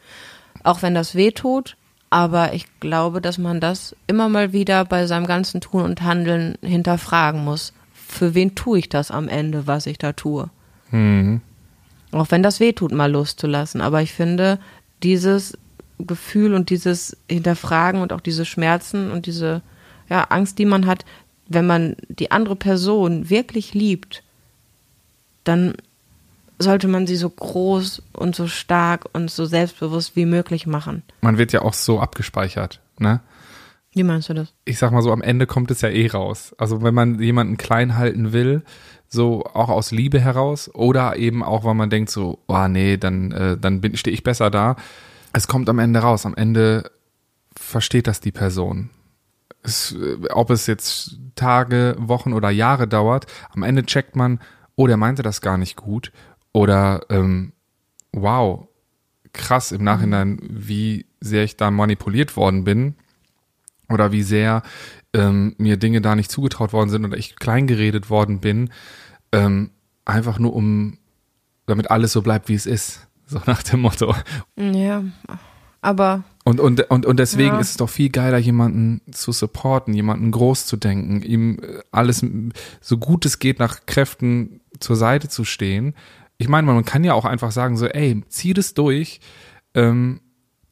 Auch 0.64 0.82
wenn 0.82 0.94
das 0.94 1.14
weh 1.14 1.30
tut, 1.30 1.76
aber 2.10 2.52
ich 2.52 2.66
glaube, 2.80 3.20
dass 3.20 3.38
man 3.38 3.60
das 3.60 3.94
immer 4.08 4.28
mal 4.28 4.52
wieder 4.52 4.84
bei 4.84 5.06
seinem 5.06 5.26
ganzen 5.26 5.60
Tun 5.60 5.82
und 5.82 6.02
Handeln 6.02 6.58
hinterfragen 6.62 7.44
muss. 7.44 7.72
Für 7.92 8.34
wen 8.34 8.56
tue 8.56 8.80
ich 8.80 8.88
das 8.88 9.12
am 9.12 9.28
Ende, 9.28 9.68
was 9.68 9.86
ich 9.86 9.98
da 9.98 10.12
tue? 10.12 10.50
mhm. 10.90 11.42
Auch 12.10 12.30
wenn 12.30 12.42
das 12.42 12.58
weh 12.58 12.72
tut, 12.72 12.90
mal 12.90 13.12
loszulassen. 13.12 13.82
Aber 13.82 14.00
ich 14.00 14.14
finde, 14.14 14.58
dieses 15.02 15.58
Gefühl 15.98 16.54
und 16.54 16.70
dieses 16.70 17.16
Hinterfragen 17.28 18.00
und 18.00 18.12
auch 18.12 18.20
diese 18.20 18.44
Schmerzen 18.44 19.10
und 19.10 19.26
diese 19.26 19.62
ja, 20.08 20.24
Angst, 20.24 20.58
die 20.58 20.64
man 20.64 20.86
hat, 20.86 21.04
wenn 21.48 21.66
man 21.66 21.96
die 22.08 22.30
andere 22.30 22.56
Person 22.56 23.30
wirklich 23.30 23.74
liebt, 23.74 24.22
dann 25.44 25.74
sollte 26.58 26.88
man 26.88 27.06
sie 27.06 27.16
so 27.16 27.30
groß 27.30 28.02
und 28.12 28.34
so 28.34 28.48
stark 28.48 29.06
und 29.12 29.30
so 29.30 29.44
selbstbewusst 29.44 30.16
wie 30.16 30.26
möglich 30.26 30.66
machen. 30.66 31.02
Man 31.20 31.38
wird 31.38 31.52
ja 31.52 31.62
auch 31.62 31.74
so 31.74 32.00
abgespeichert, 32.00 32.80
ne? 32.98 33.20
Wie 33.92 34.02
meinst 34.02 34.28
du 34.28 34.34
das? 34.34 34.52
ich 34.64 34.78
sag 34.78 34.92
mal 34.92 35.02
so, 35.02 35.12
am 35.12 35.22
Ende 35.22 35.46
kommt 35.46 35.70
es 35.70 35.80
ja 35.80 35.88
eh 35.88 36.08
raus. 36.08 36.54
Also 36.58 36.82
wenn 36.82 36.94
man 36.94 37.20
jemanden 37.20 37.56
klein 37.56 37.96
halten 37.96 38.32
will, 38.32 38.62
so 39.08 39.44
auch 39.44 39.70
aus 39.70 39.90
Liebe 39.90 40.20
heraus 40.20 40.72
oder 40.74 41.16
eben 41.16 41.42
auch, 41.42 41.64
weil 41.64 41.74
man 41.74 41.90
denkt 41.90 42.10
so, 42.10 42.38
oh 42.46 42.68
nee, 42.68 42.98
dann, 42.98 43.32
äh, 43.32 43.56
dann 43.56 43.82
stehe 43.96 44.14
ich 44.14 44.22
besser 44.22 44.50
da. 44.50 44.76
Es 45.32 45.48
kommt 45.48 45.68
am 45.68 45.78
Ende 45.78 46.00
raus. 46.00 46.26
Am 46.26 46.34
Ende 46.34 46.90
versteht 47.56 48.06
das 48.06 48.20
die 48.20 48.32
Person. 48.32 48.90
Es, 49.62 49.92
äh, 49.92 50.16
ob 50.30 50.50
es 50.50 50.66
jetzt 50.66 51.18
Tage, 51.34 51.96
Wochen 51.98 52.32
oder 52.32 52.50
Jahre 52.50 52.88
dauert, 52.88 53.26
am 53.50 53.62
Ende 53.62 53.84
checkt 53.84 54.16
man, 54.16 54.40
oh, 54.76 54.86
der 54.86 54.96
meinte 54.96 55.22
das 55.22 55.40
gar 55.40 55.58
nicht 55.58 55.76
gut. 55.76 56.12
Oder 56.52 57.06
ähm, 57.10 57.52
wow, 58.12 58.68
krass 59.32 59.72
im 59.72 59.84
Nachhinein, 59.84 60.38
wie 60.42 61.06
sehr 61.20 61.44
ich 61.44 61.56
da 61.56 61.70
manipuliert 61.70 62.36
worden 62.36 62.64
bin 62.64 62.94
oder 63.88 64.12
wie 64.12 64.22
sehr 64.22 64.62
ähm, 65.12 65.54
mir 65.58 65.76
Dinge 65.76 66.00
da 66.00 66.14
nicht 66.14 66.30
zugetraut 66.30 66.72
worden 66.72 66.90
sind 66.90 67.04
oder 67.04 67.16
ich 67.16 67.36
kleingeredet 67.36 68.10
worden 68.10 68.40
bin, 68.40 68.70
ähm, 69.32 69.70
einfach 70.04 70.38
nur 70.38 70.54
um, 70.54 70.98
damit 71.66 71.90
alles 71.90 72.12
so 72.12 72.22
bleibt, 72.22 72.48
wie 72.48 72.54
es 72.54 72.66
ist. 72.66 73.07
So 73.28 73.40
nach 73.46 73.62
dem 73.62 73.80
Motto. 73.80 74.14
Ja, 74.56 75.04
aber 75.80 76.24
Und, 76.44 76.60
und, 76.60 76.80
und, 76.90 77.04
und 77.06 77.18
deswegen 77.20 77.54
Ja. 77.54 77.60
ist 77.60 77.70
es 77.70 77.76
doch 77.76 77.90
viel 77.90 78.08
geiler, 78.08 78.38
jemanden 78.38 79.02
zu 79.12 79.32
supporten, 79.32 79.92
jemanden 79.94 80.30
groß 80.30 80.66
zu 80.66 80.76
denken, 80.76 81.22
ihm 81.22 81.58
äh, 81.62 81.80
alles 81.92 82.24
so 82.80 82.96
gut 82.98 83.26
es 83.26 83.38
geht 83.38 83.58
nach 83.58 83.86
Kräften 83.86 84.60
zur 84.80 84.96
Seite 84.96 85.28
zu 85.28 85.44
stehen. 85.44 85.94
Ich 86.38 86.48
meine, 86.48 86.66
man 86.66 86.84
kann 86.84 87.04
ja 87.04 87.14
auch 87.14 87.24
einfach 87.24 87.52
sagen, 87.52 87.76
so, 87.76 87.86
ey, 87.86 88.22
zieh 88.28 88.54
das 88.54 88.72
durch. 88.74 89.20
Ähm, 89.74 90.20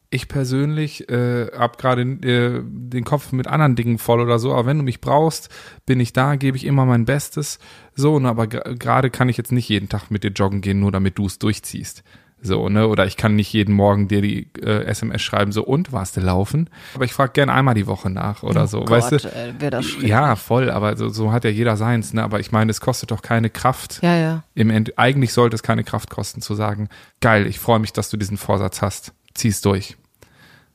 ich 0.09 0.29
persönlich 0.29 1.09
äh, 1.09 1.47
hab 1.57 1.77
gerade 1.77 2.01
äh, 2.01 2.61
den 2.65 3.03
Kopf 3.03 3.33
mit 3.33 3.45
anderen 3.47 3.75
Dingen 3.75 3.97
voll 3.97 4.21
oder 4.21 4.39
so, 4.39 4.53
aber 4.53 4.65
wenn 4.65 4.77
du 4.77 4.83
mich 4.85 5.01
brauchst, 5.01 5.49
bin 5.85 5.99
ich 5.99 6.13
da, 6.13 6.37
gebe 6.37 6.55
ich 6.55 6.65
immer 6.65 6.85
mein 6.85 7.03
Bestes. 7.03 7.59
So, 7.93 8.17
ne, 8.17 8.29
aber 8.29 8.47
gerade 8.47 9.09
kann 9.09 9.27
ich 9.27 9.35
jetzt 9.35 9.51
nicht 9.51 9.67
jeden 9.67 9.89
Tag 9.89 10.09
mit 10.09 10.23
dir 10.23 10.31
joggen 10.31 10.61
gehen, 10.61 10.79
nur 10.79 10.93
damit 10.93 11.17
du 11.17 11.25
es 11.25 11.39
durchziehst. 11.39 12.03
So, 12.41 12.69
ne? 12.69 12.87
Oder 12.87 13.05
ich 13.07 13.17
kann 13.17 13.35
nicht 13.35 13.51
jeden 13.51 13.73
Morgen 13.73 14.07
dir 14.07 14.21
die 14.21 14.47
äh, 14.61 14.83
SMS 14.85 15.21
schreiben, 15.21 15.51
so 15.51 15.63
und 15.63 15.91
warst 15.91 16.17
du 16.17 16.21
laufen? 16.21 16.69
Aber 16.93 17.03
ich 17.05 17.13
frage 17.13 17.31
gern 17.33 17.49
einmal 17.49 17.73
die 17.73 17.87
Woche 17.87 18.09
nach 18.09 18.43
oder 18.43 18.67
so, 18.67 18.87
weißt 18.87 19.09
Gott, 19.11 19.23
du? 19.23 19.65
äh, 19.65 19.69
das 19.69 19.85
schrecklich. 19.85 20.09
Ja, 20.11 20.35
voll, 20.35 20.69
aber 20.69 20.95
so, 20.97 21.09
so 21.09 21.31
hat 21.31 21.43
ja 21.45 21.49
jeder 21.49 21.77
seins, 21.77 22.13
ne? 22.13 22.23
Aber 22.23 22.39
ich 22.39 22.51
meine, 22.51 22.69
es 22.69 22.79
kostet 22.79 23.11
doch 23.11 23.21
keine 23.21 23.49
Kraft. 23.49 23.99
Ja, 24.03 24.15
ja. 24.15 24.43
Im 24.53 24.69
End 24.69 24.97
eigentlich 24.99 25.33
sollte 25.33 25.55
es 25.55 25.63
keine 25.63 25.83
Kraft 25.83 26.09
kosten, 26.09 26.41
zu 26.41 26.53
sagen, 26.53 26.89
geil, 27.21 27.47
ich 27.47 27.59
freue 27.59 27.79
mich, 27.79 27.91
dass 27.93 28.09
du 28.09 28.17
diesen 28.17 28.37
Vorsatz 28.37 28.81
hast. 28.81 29.13
Zieh's 29.33 29.61
durch. 29.61 29.97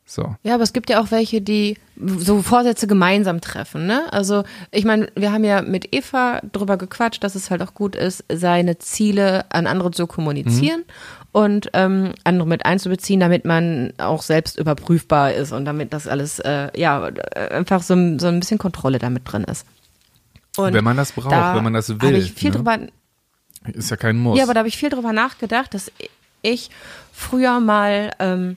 So. 0.04 0.34
Ja, 0.42 0.54
aber 0.54 0.62
es 0.64 0.72
gibt 0.72 0.90
ja 0.90 1.00
auch 1.00 1.10
welche, 1.10 1.40
die 1.40 1.78
so 2.18 2.42
Vorsätze 2.42 2.86
gemeinsam 2.86 3.40
treffen, 3.40 3.86
ne? 3.86 4.12
Also, 4.12 4.42
ich 4.70 4.84
meine, 4.84 5.08
wir 5.14 5.32
haben 5.32 5.44
ja 5.44 5.62
mit 5.62 5.94
Eva 5.94 6.40
drüber 6.52 6.76
gequatscht, 6.76 7.22
dass 7.24 7.34
es 7.34 7.50
halt 7.50 7.62
auch 7.62 7.72
gut 7.74 7.94
ist, 7.96 8.24
seine 8.30 8.78
Ziele 8.78 9.44
an 9.50 9.66
andere 9.66 9.90
zu 9.92 10.06
kommunizieren 10.06 10.82
und 11.30 11.70
ähm, 11.72 12.12
andere 12.24 12.46
mit 12.48 12.66
einzubeziehen, 12.66 13.20
damit 13.20 13.44
man 13.44 13.92
auch 13.98 14.22
selbst 14.22 14.58
überprüfbar 14.58 15.32
ist 15.32 15.52
und 15.52 15.64
damit 15.64 15.92
das 15.94 16.06
alles, 16.08 16.40
äh, 16.40 16.68
ja, 16.78 17.08
äh, 17.08 17.48
einfach 17.54 17.82
so, 17.82 17.94
ein- 17.94 18.18
so 18.18 18.26
ein 18.26 18.40
bisschen 18.40 18.58
Kontrolle 18.58 18.98
damit 18.98 19.22
drin 19.24 19.44
ist. 19.44 19.64
Und 20.56 20.74
Wenn 20.74 20.84
man 20.84 20.96
das 20.98 21.12
braucht, 21.12 21.32
da 21.32 21.54
wenn 21.54 21.64
man 21.64 21.72
das 21.72 21.88
will, 22.02 22.16
ich 22.16 22.32
viel 22.32 22.50
ne? 22.50 22.56
drüber 22.56 22.78
Ist 23.72 23.90
ja 23.90 23.96
kein 23.96 24.18
Muss. 24.18 24.36
ja, 24.36 24.44
aber 24.44 24.52
da 24.52 24.58
habe 24.58 24.68
ich 24.68 24.76
viel 24.76 24.90
drüber 24.90 25.12
nachgedacht, 25.14 25.72
dass 25.72 25.90
ich 26.42 26.68
früher 27.12 27.60
mal 27.60 28.10
ähm, 28.18 28.56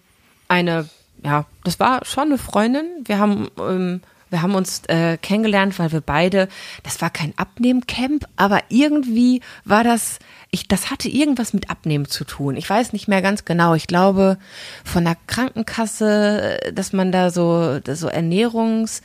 eine, 0.50 0.90
ja, 1.26 1.46
das 1.64 1.80
war 1.80 2.06
schon 2.06 2.26
eine 2.26 2.38
Freundin. 2.38 2.86
Wir 3.04 3.18
haben, 3.18 3.50
ähm, 3.60 4.02
wir 4.30 4.44
haben 4.44 4.54
uns 4.54 4.84
äh, 4.88 5.18
kennengelernt, 5.18 5.78
weil 5.80 5.92
wir 5.92 6.02
beide, 6.02 6.48
das 6.84 7.02
war 7.02 7.10
kein 7.10 7.34
Abnehmcamp, 7.36 8.26
aber 8.36 8.62
irgendwie 8.70 9.42
war 9.64 9.84
das, 9.84 10.20
ich, 10.52 10.68
das 10.68 10.92
hatte 10.92 11.10
irgendwas 11.10 11.54
mit 11.54 11.70
Abnehmen 11.70 12.06
zu 12.06 12.26
tun. 12.26 12.56
Ich 12.56 12.70
weiß 12.70 12.94
nicht 12.94 13.08
mehr 13.08 13.24
ganz 13.24 13.44
genau. 13.44 13.74
Ich 13.74 13.88
glaube 13.88 14.38
von 14.84 15.04
der 15.04 15.18
Krankenkasse, 15.26 16.60
dass 16.74 16.94
man 16.94 17.12
da 17.12 17.32
so, 17.32 17.80
so 17.94 18.08
Ernährungs 18.08 19.02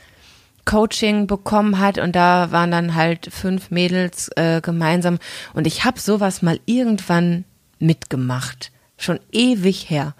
Coaching 0.63 1.25
bekommen 1.25 1.79
hat 1.79 1.97
und 1.97 2.15
da 2.15 2.51
waren 2.51 2.69
dann 2.69 2.93
halt 2.93 3.33
fünf 3.33 3.71
Mädels 3.71 4.29
äh, 4.35 4.61
gemeinsam 4.61 5.17
und 5.55 5.65
ich 5.65 5.85
habe 5.85 5.99
sowas 5.99 6.43
mal 6.43 6.59
irgendwann 6.67 7.45
mitgemacht, 7.79 8.71
schon 8.95 9.19
ewig 9.31 9.89
her. 9.89 10.13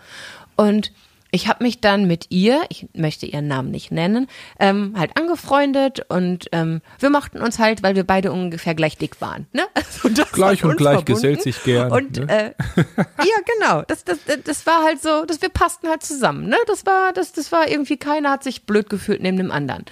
Und 0.56 0.92
ich 1.32 1.48
habe 1.48 1.64
mich 1.64 1.80
dann 1.80 2.06
mit 2.06 2.26
ihr, 2.30 2.62
ich 2.70 2.88
möchte 2.94 3.26
ihren 3.26 3.48
Namen 3.48 3.72
nicht 3.72 3.90
nennen, 3.92 4.28
ähm, 4.60 4.94
halt 4.98 5.16
angefreundet 5.18 6.06
und 6.10 6.50
ähm, 6.52 6.82
wir 7.00 7.10
mochten 7.10 7.40
uns 7.40 7.58
halt, 7.58 7.84
weil 7.84 7.96
wir 7.96 8.04
beide 8.04 8.34
ungefähr 8.34 8.76
gleich 8.76 8.98
dick 8.98 9.22
waren. 9.22 9.48
Ne? 9.54 9.64
Also 9.74 10.10
das 10.10 10.32
Gleich 10.32 10.64
und 10.64 10.78
gleich 10.78 10.96
verbunden. 10.98 11.14
gesellt 11.14 11.42
sich 11.42 11.64
gern, 11.64 11.92
Und 11.92 12.18
ne? 12.18 12.28
äh, 12.28 12.54
ja, 12.78 13.36
genau. 13.60 13.82
Das, 13.84 14.04
das, 14.04 14.20
das 14.44 14.66
war 14.66 14.84
halt 14.84 15.02
so, 15.02 15.26
dass 15.26 15.42
wir 15.42 15.50
passten 15.50 15.88
halt 15.88 16.04
zusammen. 16.04 16.48
Ne? 16.48 16.58
Das 16.68 16.86
war, 16.86 17.14
das, 17.14 17.34
das 17.34 17.52
war 17.52 17.68
irgendwie 17.68 17.98
keiner 17.98 18.32
hat 18.32 18.44
sich 18.44 18.64
blöd 18.66 18.90
gefühlt 18.90 19.22
neben 19.22 19.38
dem 19.38 19.52
anderen. 19.52 19.86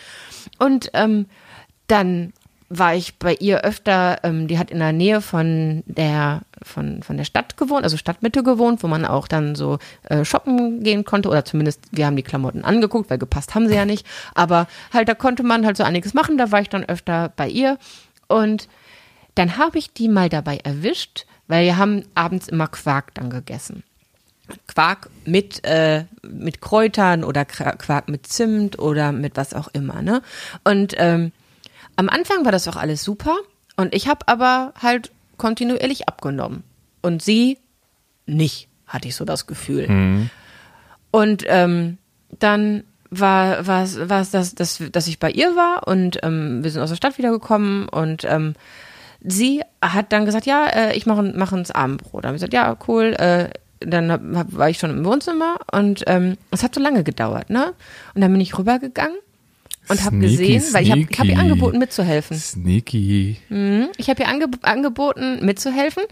Und 0.58 0.90
ähm, 0.94 1.28
dann 1.88 2.34
war 2.70 2.94
ich 2.94 3.18
bei 3.18 3.34
ihr 3.34 3.62
öfter, 3.62 4.20
ähm, 4.24 4.48
die 4.48 4.60
hat 4.60 4.70
in 4.70 4.80
der 4.80 4.94
Nähe 4.94 5.22
von 5.22 5.84
der 5.88 6.42
von, 6.62 7.02
von 7.02 7.18
der 7.18 7.24
Stadt 7.24 7.58
gewohnt, 7.58 7.84
also 7.84 7.98
Stadtmitte 7.98 8.44
gewohnt, 8.44 8.84
wo 8.84 8.88
man 8.88 9.06
auch 9.06 9.28
dann 9.28 9.56
so 9.56 9.80
äh, 10.04 10.24
shoppen 10.24 10.84
gehen 10.84 11.04
konnte 11.04 11.30
oder 11.30 11.46
zumindest 11.46 11.82
wir 11.92 12.06
haben 12.06 12.16
die 12.16 12.24
Klamotten 12.24 12.64
angeguckt, 12.64 13.10
weil 13.10 13.18
gepasst 13.18 13.56
haben 13.56 13.68
sie 13.68 13.76
ja 13.76 13.86
nicht. 13.86 14.06
Aber 14.36 14.68
halt, 14.94 15.10
da 15.10 15.16
konnte 15.16 15.44
man 15.44 15.66
halt 15.66 15.78
so 15.78 15.84
einiges 15.84 16.14
machen. 16.14 16.38
Da 16.38 16.52
war 16.52 16.62
ich 16.62 16.70
dann 16.70 16.84
öfter 16.84 17.32
bei 17.36 17.48
ihr 17.48 17.78
und 18.28 18.68
dann 19.36 19.58
habe 19.58 19.78
ich 19.78 19.94
die 19.94 20.10
mal 20.10 20.30
dabei 20.30 20.58
erwischt, 20.58 21.26
weil 21.48 21.66
wir 21.66 21.78
haben 21.78 22.04
abends 22.14 22.48
immer 22.50 22.68
Quark 22.68 23.16
dann 23.16 23.30
gegessen. 23.30 23.84
Quark 24.68 25.10
mit, 25.26 25.64
äh, 25.64 26.06
mit 26.24 26.62
Kräutern 26.62 27.24
oder 27.24 27.46
Quark 27.46 28.10
mit 28.10 28.28
Zimt 28.28 28.80
oder 28.80 29.12
mit 29.12 29.38
was 29.38 29.54
auch 29.54 29.68
immer. 29.70 30.02
Ne? 30.02 30.22
Und 30.64 30.94
ähm, 30.98 31.32
am 32.00 32.08
Anfang 32.08 32.46
war 32.46 32.54
das 32.54 32.66
auch 32.70 32.78
alles 32.78 33.04
super 33.04 33.36
und 33.76 33.94
ich 33.94 34.08
habe 34.08 34.26
aber 34.28 34.74
halt 34.82 35.12
kontinuierlich 35.36 36.08
abgenommen. 36.08 36.64
Und 37.02 37.22
sie 37.22 37.58
nicht, 38.26 38.70
hatte 38.88 39.10
ich 39.10 39.16
so 39.16 39.26
das 39.26 39.48
Gefühl. 39.48 39.90
Mhm. 39.90 40.30
Und 41.12 41.44
ähm, 41.48 41.98
dann 42.40 42.86
war 43.10 43.68
war 43.68 43.84
es 43.84 44.32
das, 44.32 44.56
das, 44.56 44.82
dass 44.92 45.08
ich 45.08 45.20
bei 45.20 45.30
ihr 45.30 45.58
war 45.58 45.88
und 45.88 46.20
ähm, 46.24 46.64
wir 46.64 46.72
sind 46.72 46.82
aus 46.82 46.90
der 46.90 46.96
Stadt 46.96 47.18
wiedergekommen 47.18 47.90
und 47.90 48.24
ähm, 48.24 48.54
sie 49.20 49.62
hat 49.82 50.14
dann 50.14 50.26
gesagt, 50.26 50.46
ja, 50.46 50.68
äh, 50.68 50.96
ich 50.96 51.06
mache 51.06 51.34
mach 51.36 51.52
ins 51.52 51.72
Abendbrot. 51.72 52.24
Dann 52.24 52.30
habe 52.30 52.38
ich 52.38 52.42
gesagt, 52.42 52.54
ja, 52.54 52.78
cool, 52.88 53.14
äh, 53.18 53.50
dann 53.82 54.10
hab, 54.10 54.22
hab, 54.36 54.56
war 54.56 54.70
ich 54.70 54.78
schon 54.78 54.92
im 54.92 55.04
Wohnzimmer 55.04 55.58
und 55.74 56.06
ähm, 56.08 56.38
es 56.52 56.64
hat 56.64 56.76
so 56.76 56.80
lange 56.80 57.04
gedauert, 57.04 57.50
ne? 57.50 57.74
Und 58.14 58.22
dann 58.22 58.32
bin 58.32 58.40
ich 58.40 58.58
rübergegangen 58.58 59.18
und 59.90 60.04
habe 60.04 60.20
gesehen, 60.20 60.64
weil 60.72 60.84
ich 60.84 60.92
habe 60.92 61.08
hab 61.18 61.26
ihr 61.26 61.40
angeboten 61.40 61.80
mitzuhelfen. 61.80 62.38
Sneaky. 62.38 63.38
Mhm, 63.50 63.90
ich 63.98 64.10
habe 64.10 64.22
ihr 64.22 64.30
ange 64.30 64.46
angeboten 64.62 65.44
mitzuhelfen 65.46 66.04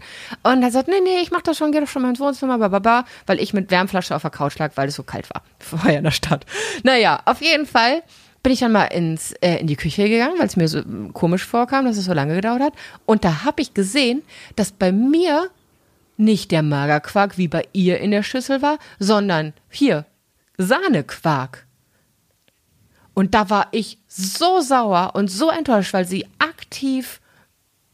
und 0.42 0.62
er 0.62 0.70
sagt, 0.70 0.88
nee, 0.88 1.00
nee, 1.02 1.20
ich 1.22 1.30
mach 1.30 1.42
das 1.42 1.56
schon, 1.56 1.72
geh 1.72 1.80
doch 1.80 1.88
schon 1.88 2.02
mal 2.02 2.10
ins 2.10 2.20
Wohnzimmer, 2.20 2.58
bababa, 2.58 3.04
weil 3.26 3.40
ich 3.40 3.52
mit 3.54 3.70
Wärmflasche 3.70 4.14
auf 4.14 4.22
der 4.22 4.30
Couch 4.30 4.58
lag, 4.58 4.72
weil 4.74 4.88
es 4.88 4.96
so 4.96 5.02
kalt 5.02 5.28
war 5.30 5.42
vorher 5.58 5.98
in 5.98 6.04
der 6.04 6.10
Stadt. 6.10 6.44
Naja, 6.82 7.20
auf 7.24 7.40
jeden 7.40 7.66
Fall 7.66 8.02
bin 8.42 8.52
ich 8.52 8.60
dann 8.60 8.72
mal 8.72 8.84
ins, 8.86 9.32
äh, 9.40 9.56
in 9.56 9.66
die 9.66 9.76
Küche 9.76 10.08
gegangen, 10.08 10.38
weil 10.38 10.46
es 10.46 10.56
mir 10.56 10.68
so 10.68 10.82
komisch 11.12 11.44
vorkam, 11.44 11.84
dass 11.84 11.96
es 11.96 12.04
so 12.04 12.12
lange 12.12 12.34
gedauert 12.34 12.62
hat. 12.62 12.72
Und 13.04 13.24
da 13.24 13.44
habe 13.44 13.62
ich 13.62 13.74
gesehen, 13.74 14.22
dass 14.56 14.72
bei 14.72 14.92
mir 14.92 15.50
nicht 16.16 16.50
der 16.50 16.62
Magerquark 16.62 17.38
wie 17.38 17.48
bei 17.48 17.66
ihr 17.72 18.00
in 18.00 18.10
der 18.10 18.22
Schüssel 18.22 18.60
war, 18.60 18.78
sondern 18.98 19.52
hier 19.70 20.04
Sahnequark. 20.56 21.67
Und 23.18 23.34
da 23.34 23.50
war 23.50 23.66
ich 23.72 23.98
so 24.06 24.60
sauer 24.60 25.10
und 25.14 25.28
so 25.28 25.50
enttäuscht, 25.50 25.92
weil 25.92 26.04
sie 26.04 26.24
aktiv 26.38 27.20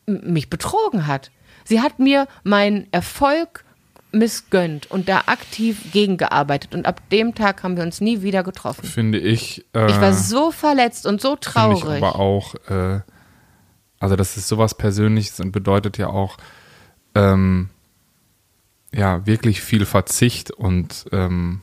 mich 0.04 0.50
betrogen 0.50 1.06
hat. 1.06 1.30
Sie 1.64 1.80
hat 1.80 1.98
mir 1.98 2.28
meinen 2.42 2.92
Erfolg 2.92 3.64
missgönnt 4.12 4.90
und 4.90 5.08
da 5.08 5.22
aktiv 5.24 5.92
gegengearbeitet. 5.94 6.74
Und 6.74 6.84
ab 6.84 7.00
dem 7.08 7.34
Tag 7.34 7.62
haben 7.62 7.78
wir 7.78 7.84
uns 7.84 8.02
nie 8.02 8.20
wieder 8.20 8.42
getroffen. 8.42 8.84
Finde 8.84 9.18
ich. 9.18 9.64
Äh, 9.74 9.86
ich 9.90 9.98
war 9.98 10.12
so 10.12 10.50
verletzt 10.50 11.06
und 11.06 11.22
so 11.22 11.36
traurig. 11.36 11.80
Finde 11.80 11.96
ich 11.96 12.04
aber 12.04 12.18
auch, 12.18 12.54
äh, 12.68 13.00
also 14.00 14.16
das 14.16 14.36
ist 14.36 14.46
sowas 14.46 14.74
Persönliches 14.74 15.40
und 15.40 15.52
bedeutet 15.52 15.96
ja 15.96 16.08
auch, 16.08 16.36
ähm, 17.14 17.70
ja 18.92 19.24
wirklich 19.24 19.62
viel 19.62 19.86
Verzicht 19.86 20.50
und 20.50 21.06
ähm, 21.12 21.62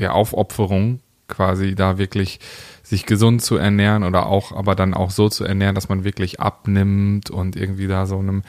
ja, 0.00 0.12
Aufopferung 0.12 1.00
quasi 1.28 1.74
da 1.74 1.98
wirklich 1.98 2.40
sich 2.82 3.06
gesund 3.06 3.42
zu 3.42 3.56
ernähren 3.56 4.02
oder 4.02 4.26
auch 4.26 4.52
aber 4.52 4.74
dann 4.74 4.94
auch 4.94 5.10
so 5.10 5.28
zu 5.28 5.44
ernähren, 5.44 5.74
dass 5.74 5.88
man 5.88 6.04
wirklich 6.04 6.40
abnimmt 6.40 7.30
und 7.30 7.54
irgendwie 7.54 7.86
da 7.86 8.06
so 8.06 8.18
einem 8.18 8.42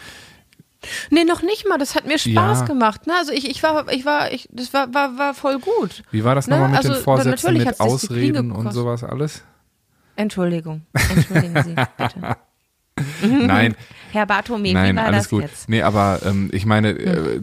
Nee, 1.09 1.25
noch 1.25 1.41
nicht 1.41 1.67
mal. 1.67 1.77
Das 1.77 1.95
hat 1.95 2.07
mir 2.07 2.17
Spaß 2.17 2.61
ja. 2.61 2.65
gemacht. 2.65 3.05
Ne? 3.05 3.13
Also 3.17 3.33
ich, 3.33 3.49
ich 3.49 3.61
war, 3.63 3.91
ich 3.91 4.05
war, 4.05 4.31
ich, 4.31 4.47
das 4.51 4.73
war, 4.73 4.93
war, 4.93 5.17
war 5.17 5.33
voll 5.33 5.59
gut. 5.59 6.03
Wie 6.11 6.23
war 6.23 6.35
das 6.35 6.47
ne? 6.47 6.55
nochmal 6.55 6.69
mit 6.69 6.77
also, 6.77 6.93
den 6.93 7.03
Vorsätzen, 7.03 7.57
mit 7.57 7.79
Ausreden 7.81 8.51
und 8.51 8.71
sowas 8.71 9.03
alles? 9.03 9.43
Entschuldigung. 10.15 10.83
Entschuldigen 10.93 11.63
Sie, 11.63 11.75
bitte. 11.97 12.37
Nein. 13.45 13.75
Herr 14.11 14.25
Bartome, 14.25 14.73
Nein, 14.73 14.95
wie 14.95 14.99
war 14.99 15.05
alles 15.05 15.23
das 15.23 15.29
gut. 15.29 15.43
jetzt? 15.43 15.69
Nee, 15.69 15.83
aber 15.83 16.21
ähm, 16.25 16.49
ich 16.51 16.65
meine, 16.65 16.89
äh, 16.89 17.41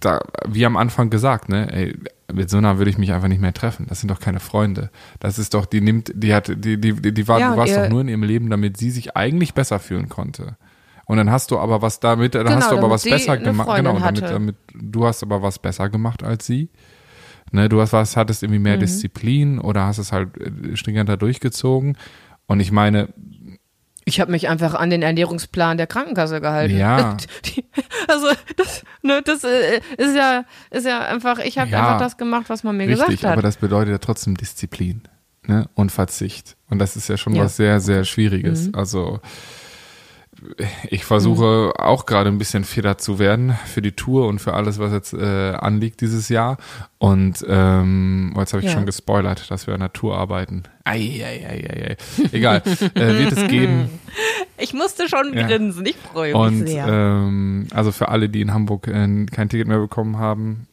da, 0.00 0.20
wie 0.46 0.66
am 0.66 0.76
Anfang 0.76 1.10
gesagt, 1.10 1.48
ne, 1.48 1.72
ey, 1.72 1.96
mit 2.32 2.50
so 2.50 2.58
einer 2.58 2.78
würde 2.78 2.90
ich 2.90 2.98
mich 2.98 3.12
einfach 3.12 3.28
nicht 3.28 3.40
mehr 3.40 3.54
treffen. 3.54 3.86
Das 3.88 4.00
sind 4.00 4.10
doch 4.10 4.20
keine 4.20 4.40
Freunde. 4.40 4.90
Das 5.18 5.38
ist 5.38 5.54
doch, 5.54 5.64
die 5.66 5.80
nimmt, 5.80 6.12
die 6.14 6.34
hat, 6.34 6.48
die, 6.48 6.78
die, 6.80 6.92
die 7.14 7.28
war, 7.28 7.40
Ja, 7.40 7.46
du 7.48 7.52
und 7.52 7.58
warst 7.58 7.76
doch 7.76 7.88
nur 7.88 8.02
in 8.02 8.08
ihrem 8.08 8.22
Leben, 8.22 8.50
damit 8.50 8.76
sie 8.76 8.90
sich 8.90 9.16
eigentlich 9.16 9.54
besser 9.54 9.78
fühlen 9.78 10.08
konnte. 10.08 10.56
Und 11.06 11.16
dann 11.16 11.30
hast 11.30 11.50
du 11.50 11.58
aber 11.58 11.80
was 11.80 12.00
damit, 12.00 12.34
dann 12.34 12.44
Genau, 12.44 12.56
hast 12.56 12.70
du 12.70 12.72
aber 12.76 12.82
damit 12.82 12.94
was 12.94 13.04
besser 13.04 13.38
gemacht. 13.38 13.74
Genau, 13.76 13.94
damit, 13.98 14.02
hatte. 14.22 14.32
damit, 14.34 14.56
du 14.74 15.06
hast 15.06 15.22
aber 15.22 15.40
was 15.42 15.58
besser 15.58 15.88
gemacht 15.88 16.22
als 16.22 16.44
sie. 16.44 16.68
Ne, 17.50 17.70
du 17.70 17.80
hast 17.80 17.94
was, 17.94 18.14
hattest 18.14 18.42
irgendwie 18.42 18.58
mehr 18.60 18.76
Mhm. 18.76 18.80
Disziplin 18.80 19.58
oder 19.58 19.86
hast 19.86 19.96
es 19.96 20.12
halt 20.12 20.28
stringenter 20.74 21.16
durchgezogen. 21.16 21.96
Und 22.46 22.60
ich 22.60 22.72
meine, 22.72 23.08
Ich 24.08 24.20
habe 24.20 24.30
mich 24.30 24.48
einfach 24.48 24.72
an 24.74 24.88
den 24.88 25.02
Ernährungsplan 25.02 25.76
der 25.76 25.86
Krankenkasse 25.86 26.40
gehalten. 26.40 26.76
Ja. 26.76 27.16
Also 28.08 28.28
das, 28.56 28.82
ne, 29.02 29.20
das 29.22 29.44
äh, 29.44 29.80
ist 29.98 30.16
ja, 30.16 30.44
ist 30.70 30.86
ja 30.86 31.00
einfach, 31.00 31.38
ich 31.40 31.58
habe 31.58 31.70
Ja. 31.70 31.80
einfach 31.86 31.98
das 32.00 32.16
gemacht, 32.16 32.46
was 32.48 32.64
man 32.64 32.76
mir 32.76 32.88
Richtig, 32.88 33.06
gesagt 33.06 33.24
hat. 33.24 33.32
aber 33.32 33.42
das 33.42 33.56
bedeutet 33.58 33.90
ja 33.92 33.98
trotzdem 33.98 34.34
Disziplin 34.36 35.02
ne? 35.46 35.68
und 35.74 35.92
Verzicht. 35.92 36.56
Und 36.70 36.78
das 36.78 36.96
ist 36.96 37.08
ja 37.08 37.18
schon 37.18 37.34
Ja. 37.34 37.44
was 37.44 37.56
sehr, 37.56 37.80
sehr 37.80 38.04
Schwieriges. 38.04 38.72
Also 38.72 39.20
ich 40.88 41.04
versuche 41.04 41.72
auch 41.78 42.06
gerade 42.06 42.30
ein 42.30 42.38
bisschen 42.38 42.64
fitter 42.64 42.96
zu 42.98 43.18
werden 43.18 43.56
für 43.66 43.82
die 43.82 43.92
Tour 43.92 44.26
und 44.28 44.38
für 44.40 44.54
alles, 44.54 44.78
was 44.78 44.92
jetzt 44.92 45.12
äh, 45.12 45.52
anliegt 45.52 46.00
dieses 46.00 46.28
Jahr. 46.28 46.58
Und 46.98 47.44
ähm, 47.48 48.32
oh, 48.36 48.40
jetzt 48.40 48.52
habe 48.52 48.60
ich 48.62 48.68
Ja. 48.68 48.74
schon 48.74 48.86
gespoilert, 48.86 49.50
dass 49.50 49.66
wir 49.66 49.74
an 49.74 49.80
der 49.80 49.92
Tour 49.92 50.16
arbeiten. 50.16 50.62
Ei, 50.84 51.20
ei, 51.24 51.46
ei, 51.46 51.68
ei, 51.68 51.90
ei. 51.90 51.96
Egal, 52.32 52.62
äh, 52.94 53.18
wird 53.18 53.32
es 53.32 53.46
geben. 53.48 53.90
ich 54.58 54.72
musste 54.74 55.08
schon 55.08 55.32
Ja. 55.36 55.46
grinsen, 55.46 55.84
ich 55.86 55.96
freue 55.96 56.32
mich 56.32 56.36
Und 56.40 56.66
sehr. 56.66 56.86
ähm, 56.88 57.66
also 57.72 57.92
für 57.92 58.08
alle, 58.08 58.28
die 58.28 58.40
in 58.40 58.52
Hamburg 58.54 58.86
äh, 58.88 59.26
kein 59.26 59.48
Ticket 59.48 59.66
mehr 59.68 59.78
bekommen 59.80 60.18
haben, 60.18 60.66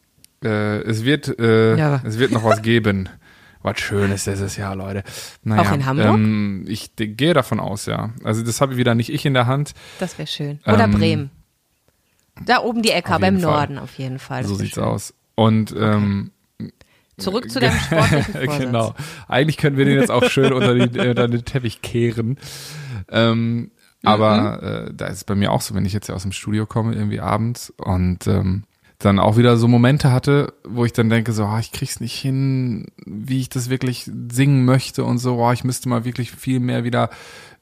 äh, 0.44 0.78
es 0.84 1.04
wird 1.06 1.40
äh, 1.40 1.76
Ja. 1.78 2.02
es 2.06 2.20
wird 2.20 2.32
noch 2.32 2.44
was 2.44 2.62
geben. 2.62 3.10
Was 3.66 3.80
Schönes 3.80 4.24
dieses 4.26 4.56
Jahr, 4.58 4.76
Leute. 4.76 5.04
Naja, 5.44 5.62
Auch 5.70 5.74
in 5.74 5.86
Hamburg? 5.86 6.06
Ähm, 6.16 6.66
ich 6.68 6.94
de- 6.96 7.08
gehe 7.08 7.34
davon 7.34 7.60
aus, 7.60 7.86
ja. 7.88 8.12
Also 8.24 8.44
das 8.44 8.62
habe 8.62 8.78
wieder 8.78 8.96
nicht 8.96 9.10
ich 9.12 9.26
in 9.26 9.34
der 9.34 9.48
Hand. 9.48 9.74
das 10.00 10.18
wäre 10.18 10.28
schön. 10.28 10.60
Oder 10.66 10.84
ähm, 10.86 10.92
Bremen. 10.92 11.30
Da 12.46 12.60
oben 12.62 12.82
die 12.82 12.92
Ecke, 12.92 13.10
auf 13.10 13.16
aber 13.16 13.28
im 13.28 13.36
jeden 13.36 13.46
Fall. 13.48 13.54
Norden 13.54 13.78
auf 13.80 13.94
jeden 13.98 14.20
Fall. 14.20 14.42
Das 14.42 14.50
so 14.50 14.56
sieht's 14.56 14.76
schön. 14.76 14.84
aus. 14.84 15.14
Und 15.36 15.74
ähm, 15.78 16.32
Zurück 17.18 17.50
zu 17.50 17.60
deinem 17.62 17.80
sportlichen 17.80 18.34
Vorsatz. 18.34 18.60
genau. 18.60 18.94
Eigentlich 19.30 19.56
können 19.58 19.78
wir 19.78 19.86
den 19.86 19.98
jetzt 20.00 20.12
auch 20.12 20.26
schön 20.30 20.52
unter, 20.52 20.74
die, 20.76 21.00
äh, 21.00 21.10
unter 21.10 21.28
den 21.30 21.46
Teppich 21.46 21.82
kehren. 21.82 22.38
Ähm, 23.10 23.72
aber 24.04 24.60
Mhm. 24.62 24.68
äh, 24.90 24.94
da 24.94 25.08
ist 25.08 25.18
es 25.18 25.24
bei 25.24 25.34
mir 25.36 25.52
auch 25.52 25.62
so, 25.62 25.74
wenn 25.76 25.86
ich 25.86 25.94
jetzt 25.94 26.10
ja 26.10 26.16
aus 26.16 26.24
dem 26.24 26.34
Studio 26.34 26.66
komme, 26.66 26.94
irgendwie 26.94 27.22
abends 27.22 27.74
und 27.78 28.28
ähm, 28.28 28.64
dann 29.00 29.20
auch 29.20 29.38
wieder 29.38 29.58
so 29.58 29.68
Momente 29.68 30.12
hatte, 30.12 30.54
wo 30.64 30.86
ich 30.86 30.94
dann 30.94 31.10
denke, 31.10 31.34
so, 31.34 31.46
ah, 31.46 31.60
ich 31.60 31.72
krieg's 31.72 32.00
nicht 32.00 32.16
hin, 32.16 32.88
wie 33.06 33.42
ich 33.42 33.50
das 33.50 33.70
wirklich 33.70 34.10
singen 34.32 34.66
möchte 34.66 35.04
und 35.04 35.18
so, 35.18 35.44
ah, 35.44 35.54
ich 35.54 35.64
müsste 35.64 35.90
mal 35.90 36.06
wirklich 36.06 36.32
viel 36.32 36.60
mehr 36.60 36.84
wieder 36.84 37.10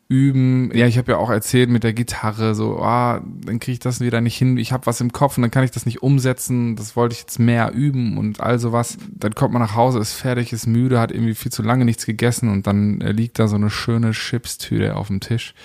üben. 0.09 0.69
Ja, 0.75 0.85
ich 0.85 0.97
habe 0.97 1.13
ja 1.13 1.17
auch 1.17 1.29
erzählt 1.29 1.69
mit 1.69 1.83
der 1.83 1.93
Gitarre, 1.93 2.53
so, 2.53 2.79
ah, 2.79 3.21
dann 3.45 3.59
kriege 3.59 3.73
ich 3.73 3.79
das 3.79 3.99
wieder 3.99 4.21
nicht 4.21 4.37
hin. 4.37 4.57
Ich 4.57 4.71
habe 4.71 4.85
was 4.85 5.01
im 5.01 5.11
Kopf 5.11 5.37
und 5.37 5.41
dann 5.41 5.51
kann 5.51 5.63
ich 5.63 5.71
das 5.71 5.85
nicht 5.85 6.03
umsetzen. 6.03 6.75
Das 6.75 6.95
wollte 6.95 7.13
ich 7.13 7.21
jetzt 7.21 7.39
mehr 7.39 7.73
üben 7.73 8.17
und 8.17 8.39
all 8.39 8.59
sowas. 8.59 8.97
Dann 9.09 9.33
kommt 9.33 9.53
man 9.53 9.61
nach 9.61 9.75
Hause, 9.75 9.99
ist 9.99 10.13
fertig, 10.13 10.53
ist 10.53 10.67
müde, 10.67 10.99
hat 10.99 11.11
irgendwie 11.11 11.35
viel 11.35 11.51
zu 11.51 11.63
lange 11.63 11.85
nichts 11.85 12.05
gegessen 12.05 12.49
und 12.49 12.67
dann 12.67 13.01
äh, 13.01 13.11
liegt 13.11 13.39
da 13.39 13.47
so 13.47 13.55
eine 13.55 13.69
schöne 13.69 14.11
Chipstüte 14.11 14.95
auf 14.95 15.07
dem 15.07 15.19
Tisch. 15.19 15.55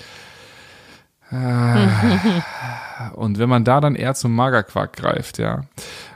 Ah. 1.30 3.10
und 3.14 3.38
wenn 3.38 3.48
man 3.48 3.64
da 3.64 3.80
dann 3.80 3.94
eher 3.94 4.14
zum 4.14 4.34
Magerquark 4.34 4.94
greift, 4.94 5.38
ja, 5.38 5.62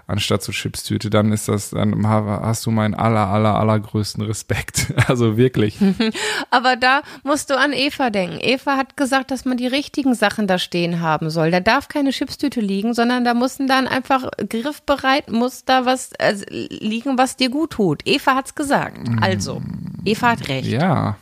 anstatt 0.07 0.43
zur 0.43 0.55
Chipstüte, 0.55 1.11
dann 1.11 1.33
ist 1.33 1.49
das, 1.49 1.71
dann 1.71 2.07
hast 2.07 2.67
du 2.67 2.71
meinen 2.71 2.95
aller, 2.95 3.29
aller, 3.29 3.59
allergrößten 3.59 4.23
Respekt. 4.23 4.93
Also 5.09 5.37
wirklich. 5.37 5.79
Aber 6.51 6.77
da 6.77 7.03
musst 7.23 7.51
du 7.51 7.59
an 7.59 7.73
Eva 7.73 8.11
denken. 8.11 8.39
Eva 8.41 8.77
hat 8.77 8.97
gesagt, 8.97 9.31
dass 9.31 9.45
man 9.45 9.57
die 9.57 9.67
richtigen 9.67 10.15
Sachen 10.15 10.47
da 10.47 10.59
stehen 10.59 11.01
haben 11.01 11.29
soll. 11.29 11.51
Da 11.51 11.61
darf 11.61 11.89
keine 11.89 12.11
Chipstüte 12.11 12.61
liegen, 12.61 12.95
sondern 12.95 13.25
da 13.25 13.35
mussten 13.35 13.67
dann 13.67 13.89
einfach 13.89 14.31
griffbereit, 14.49 15.31
muss 15.31 15.65
da 15.65 15.87
was 15.87 16.13
äh, 16.13 16.35
liegen, 16.71 17.19
was 17.19 17.37
dir 17.37 17.51
gut 17.51 17.71
tut. 17.73 18.03
Eva 18.07 18.37
hat's 18.37 18.55
gesagt. 18.55 19.01
Also, 19.21 19.61
Eva 20.05 20.31
hat 20.31 20.49
recht. 20.49 20.69
Ja, 20.69 21.17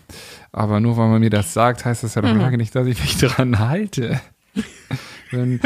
aber 0.52 0.80
nur 0.80 0.96
weil 0.96 1.08
man 1.08 1.20
mir 1.20 1.30
das 1.30 1.52
sagt, 1.52 1.84
heißt 1.84 2.02
das 2.04 2.14
ja 2.14 2.22
noch 2.22 2.34
lange 2.34 2.56
nicht, 2.56 2.74
dass 2.74 2.86
ich 2.86 3.00
mich 3.00 3.18
dran 3.18 3.58
halte. 3.58 4.20
Wenn 5.30 5.60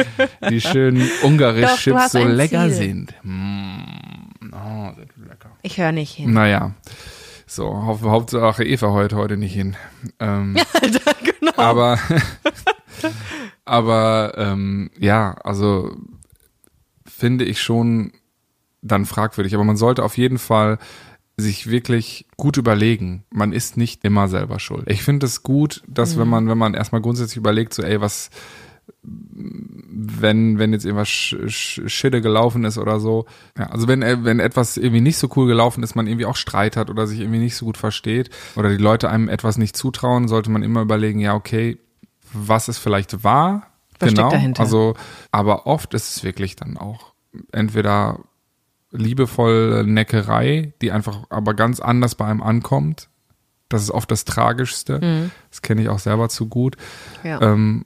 die 0.51 0.61
schönen 0.61 1.09
Ungarisch-Chips 1.23 1.97
hast 1.97 2.13
so 2.13 2.23
lecker 2.23 2.69
Ziel. 2.69 2.75
sind. 2.75 3.15
Mm. 3.23 4.51
Oh, 4.53 4.93
sind 4.95 5.11
lecker. 5.27 5.51
Ich 5.63 5.79
höre 5.79 5.93
nicht 5.93 6.13
hin. 6.13 6.35
Naja, 6.35 6.75
so, 7.47 7.73
Haupt, 7.73 8.03
Hauptsache 8.03 8.65
Eva 8.65 8.91
heute 8.91 9.17
heute 9.17 9.37
nicht 9.37 9.55
hin. 9.55 9.77
Ähm, 10.19 10.57
genau. 11.41 11.53
aber 11.57 11.99
aber 13.65 14.35
ähm, 14.37 14.91
ja, 14.99 15.37
also 15.45 15.97
finde 17.07 17.45
ich 17.45 17.63
schon 17.63 18.13
dann 18.83 19.07
fragwürdig. 19.07 19.55
Aber 19.55 19.65
man 19.65 19.77
sollte 19.77 20.03
auf 20.03 20.17
jeden 20.17 20.39
Fall 20.39 20.79
sich 21.37 21.69
wirklich 21.69 22.27
gut 22.37 22.57
überlegen. 22.57 23.25
Man 23.31 23.53
ist 23.53 23.77
nicht 23.77 24.05
immer 24.05 24.29
selber 24.29 24.61
schuld. 24.61 24.89
Ich 24.89 25.03
finde 25.03 25.27
es 25.27 25.43
gut, 25.43 25.83
dass 25.89 26.17
wenn 26.19 26.29
man, 26.29 26.49
wenn 26.49 26.59
man 26.59 26.75
erstmal 26.75 27.01
grundsätzlich 27.01 27.37
überlegt, 27.37 27.75
so, 27.75 27.83
ey, 27.83 28.01
was, 28.01 28.31
wenn, 29.03 30.59
wenn 30.59 30.73
jetzt 30.73 30.85
irgendwas 30.85 31.09
sch, 31.09 31.37
sch, 31.47 31.81
Schidde 31.87 32.21
gelaufen 32.21 32.65
ist 32.65 32.79
oder 32.79 33.01
so. 33.01 33.27
Ja, 33.59 33.67
also 33.67 33.89
wenn, 33.89 34.03
wenn 34.25 34.39
etwas 34.39 34.77
irgendwie 34.77 35.01
nicht 35.01 35.19
so 35.19 35.29
cool 35.37 35.47
gelaufen 35.47 35.83
ist, 35.83 35.97
man 35.97 36.07
irgendwie 36.07 36.27
auch 36.27 36.37
Streit 36.37 36.77
hat 36.77 36.89
oder 36.89 37.07
sich 37.07 37.21
irgendwie 37.21 37.41
nicht 37.41 37.57
so 37.57 37.65
gut 37.67 37.77
versteht 37.77 38.31
oder 38.55 38.69
die 38.69 38.77
Leute 38.83 39.11
einem 39.11 39.29
etwas 39.29 39.59
nicht 39.59 39.77
zutrauen, 39.77 40.29
sollte 40.29 40.51
man 40.51 40.63
immer 40.63 40.83
überlegen, 40.83 41.19
ja, 41.19 41.35
okay, 41.35 41.79
was 42.33 42.69
es 42.69 42.79
vielleicht 42.79 43.25
war. 43.25 43.69
Was 43.99 44.11
steckt 44.11 44.17
genau. 44.17 44.31
dahinter? 44.31 44.63
Also, 44.63 44.95
aber 45.33 45.67
oft 45.67 45.95
ist 45.95 46.17
es 46.17 46.25
wirklich 46.25 46.57
dann 46.57 46.77
auch 46.77 47.15
entweder 47.53 48.21
liebevolle 48.95 49.85
Neckerei, 49.85 50.73
die 50.81 50.93
einfach 50.93 51.25
aber 51.31 51.55
ganz 51.55 51.81
anders 51.81 52.15
bei 52.15 52.27
einem 52.27 52.43
ankommt. 52.43 53.09
Das 53.69 53.83
ist 53.83 53.91
oft 53.91 54.11
das 54.11 54.25
Tragischste. 54.25 55.31
Das 55.51 55.63
kenne 55.63 55.83
ich 55.83 55.89
auch 55.89 55.99
selber 55.99 56.29
zu 56.29 56.49
gut. 56.49 56.77
Ja. 57.23 57.41
Ähm, 57.43 57.85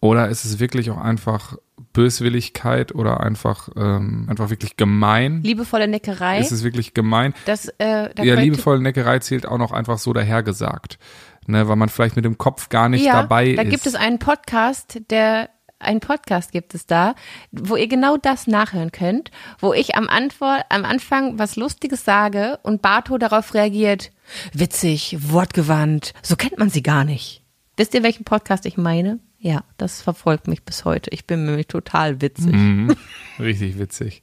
oder 0.00 0.28
ist 0.28 0.44
es 0.44 0.58
wirklich 0.58 0.90
auch 0.90 0.98
einfach 0.98 1.56
Böswilligkeit 1.94 2.94
oder 2.94 3.20
einfach, 3.20 3.70
ähm, 3.76 4.26
einfach 4.28 4.50
wirklich 4.50 4.76
gemein? 4.76 5.42
Liebevolle 5.42 5.88
Neckerei. 5.88 6.40
Ist 6.40 6.52
es 6.52 6.62
wirklich 6.62 6.92
gemein? 6.92 7.32
das, 7.46 7.68
äh, 7.78 8.10
da 8.14 8.22
ja, 8.22 8.34
liebevolle 8.34 8.82
Neckerei 8.82 9.20
zählt 9.20 9.46
auch 9.46 9.56
noch 9.56 9.72
einfach 9.72 9.98
so 9.98 10.12
dahergesagt. 10.12 10.98
Ne, 11.46 11.68
weil 11.68 11.76
man 11.76 11.90
vielleicht 11.90 12.16
mit 12.16 12.24
dem 12.24 12.38
Kopf 12.38 12.70
gar 12.70 12.88
nicht 12.88 13.04
ja, 13.04 13.20
dabei 13.20 13.52
da 13.54 13.62
ist. 13.62 13.70
gibt 13.70 13.86
es 13.86 13.94
einen 13.94 14.18
Podcast, 14.18 15.00
der 15.10 15.50
ein 15.78 16.00
Podcast 16.00 16.52
gibt 16.52 16.74
es 16.74 16.86
da, 16.86 17.14
wo 17.52 17.76
ihr 17.76 17.88
genau 17.88 18.16
das 18.16 18.46
nachhören 18.46 18.92
könnt, 18.92 19.30
wo 19.58 19.72
ich 19.72 19.96
am, 19.96 20.08
Antwort, 20.08 20.64
am 20.70 20.84
Anfang 20.84 21.38
was 21.38 21.56
Lustiges 21.56 22.04
sage 22.04 22.58
und 22.62 22.82
Barto 22.82 23.18
darauf 23.18 23.54
reagiert, 23.54 24.10
witzig, 24.52 25.16
wortgewandt, 25.20 26.14
so 26.22 26.36
kennt 26.36 26.58
man 26.58 26.70
sie 26.70 26.82
gar 26.82 27.04
nicht. 27.04 27.42
Wisst 27.76 27.94
ihr, 27.94 28.02
welchen 28.02 28.24
Podcast 28.24 28.66
ich 28.66 28.76
meine? 28.76 29.18
Ja, 29.38 29.64
das 29.76 30.00
verfolgt 30.00 30.48
mich 30.48 30.62
bis 30.62 30.84
heute. 30.84 31.10
Ich 31.10 31.26
bin 31.26 31.44
nämlich 31.44 31.66
total 31.66 32.20
witzig. 32.20 32.54
Mhm. 32.54 32.96
Richtig 33.38 33.78
witzig. 33.78 34.22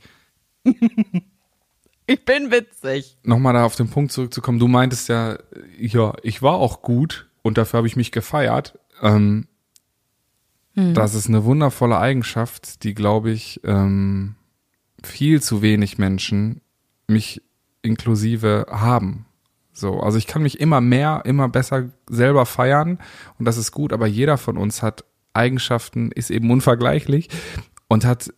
Ich 2.07 2.25
bin 2.25 2.51
witzig. 2.51 3.17
Nochmal 3.23 3.53
da 3.53 3.65
auf 3.65 3.75
den 3.75 3.89
Punkt 3.89 4.11
zurückzukommen. 4.11 4.57
Du 4.57 4.67
meintest 4.67 5.09
ja, 5.09 5.37
ja, 5.77 6.13
ich 6.23 6.41
war 6.41 6.55
auch 6.55 6.81
gut 6.81 7.29
und 7.41 7.57
dafür 7.57 7.77
habe 7.77 7.87
ich 7.87 7.95
mich 7.95 8.11
gefeiert. 8.11 8.79
Ähm, 9.01 9.47
Das 10.75 11.15
ist 11.15 11.27
eine 11.27 11.43
wundervolle 11.43 11.97
Eigenschaft, 11.97 12.83
die, 12.83 12.93
glaube 12.93 13.31
ich, 13.31 13.59
ähm, 13.63 14.35
viel 15.03 15.41
zu 15.41 15.61
wenig 15.61 15.97
Menschen, 15.97 16.61
mich 17.07 17.41
inklusive, 17.81 18.67
haben. 18.69 19.25
So, 19.73 19.99
also 19.99 20.17
ich 20.17 20.27
kann 20.27 20.43
mich 20.43 20.59
immer 20.59 20.81
mehr, 20.81 21.23
immer 21.25 21.49
besser 21.49 21.89
selber 22.09 22.45
feiern 22.45 22.99
und 23.39 23.45
das 23.45 23.57
ist 23.57 23.71
gut, 23.71 23.93
aber 23.93 24.07
jeder 24.07 24.37
von 24.37 24.57
uns 24.57 24.81
hat 24.81 25.05
Eigenschaften, 25.33 26.11
ist 26.11 26.29
eben 26.29 26.51
unvergleichlich 26.51 27.29
und 27.87 28.05
hat 28.05 28.33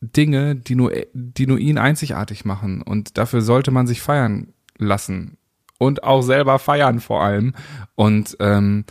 Dinge, 0.00 0.56
die 0.56 0.74
nur, 0.74 0.92
die 1.12 1.46
nur 1.46 1.58
ihn 1.58 1.78
einzigartig 1.78 2.44
machen. 2.44 2.82
Und 2.82 3.18
dafür 3.18 3.40
sollte 3.40 3.70
man 3.70 3.86
sich 3.86 4.02
feiern 4.02 4.52
lassen. 4.78 5.38
Und 5.78 6.04
auch 6.04 6.22
selber 6.22 6.58
feiern 6.58 7.00
vor 7.00 7.22
allem. 7.22 7.54
Und 7.94 8.36
ähm, 8.40 8.84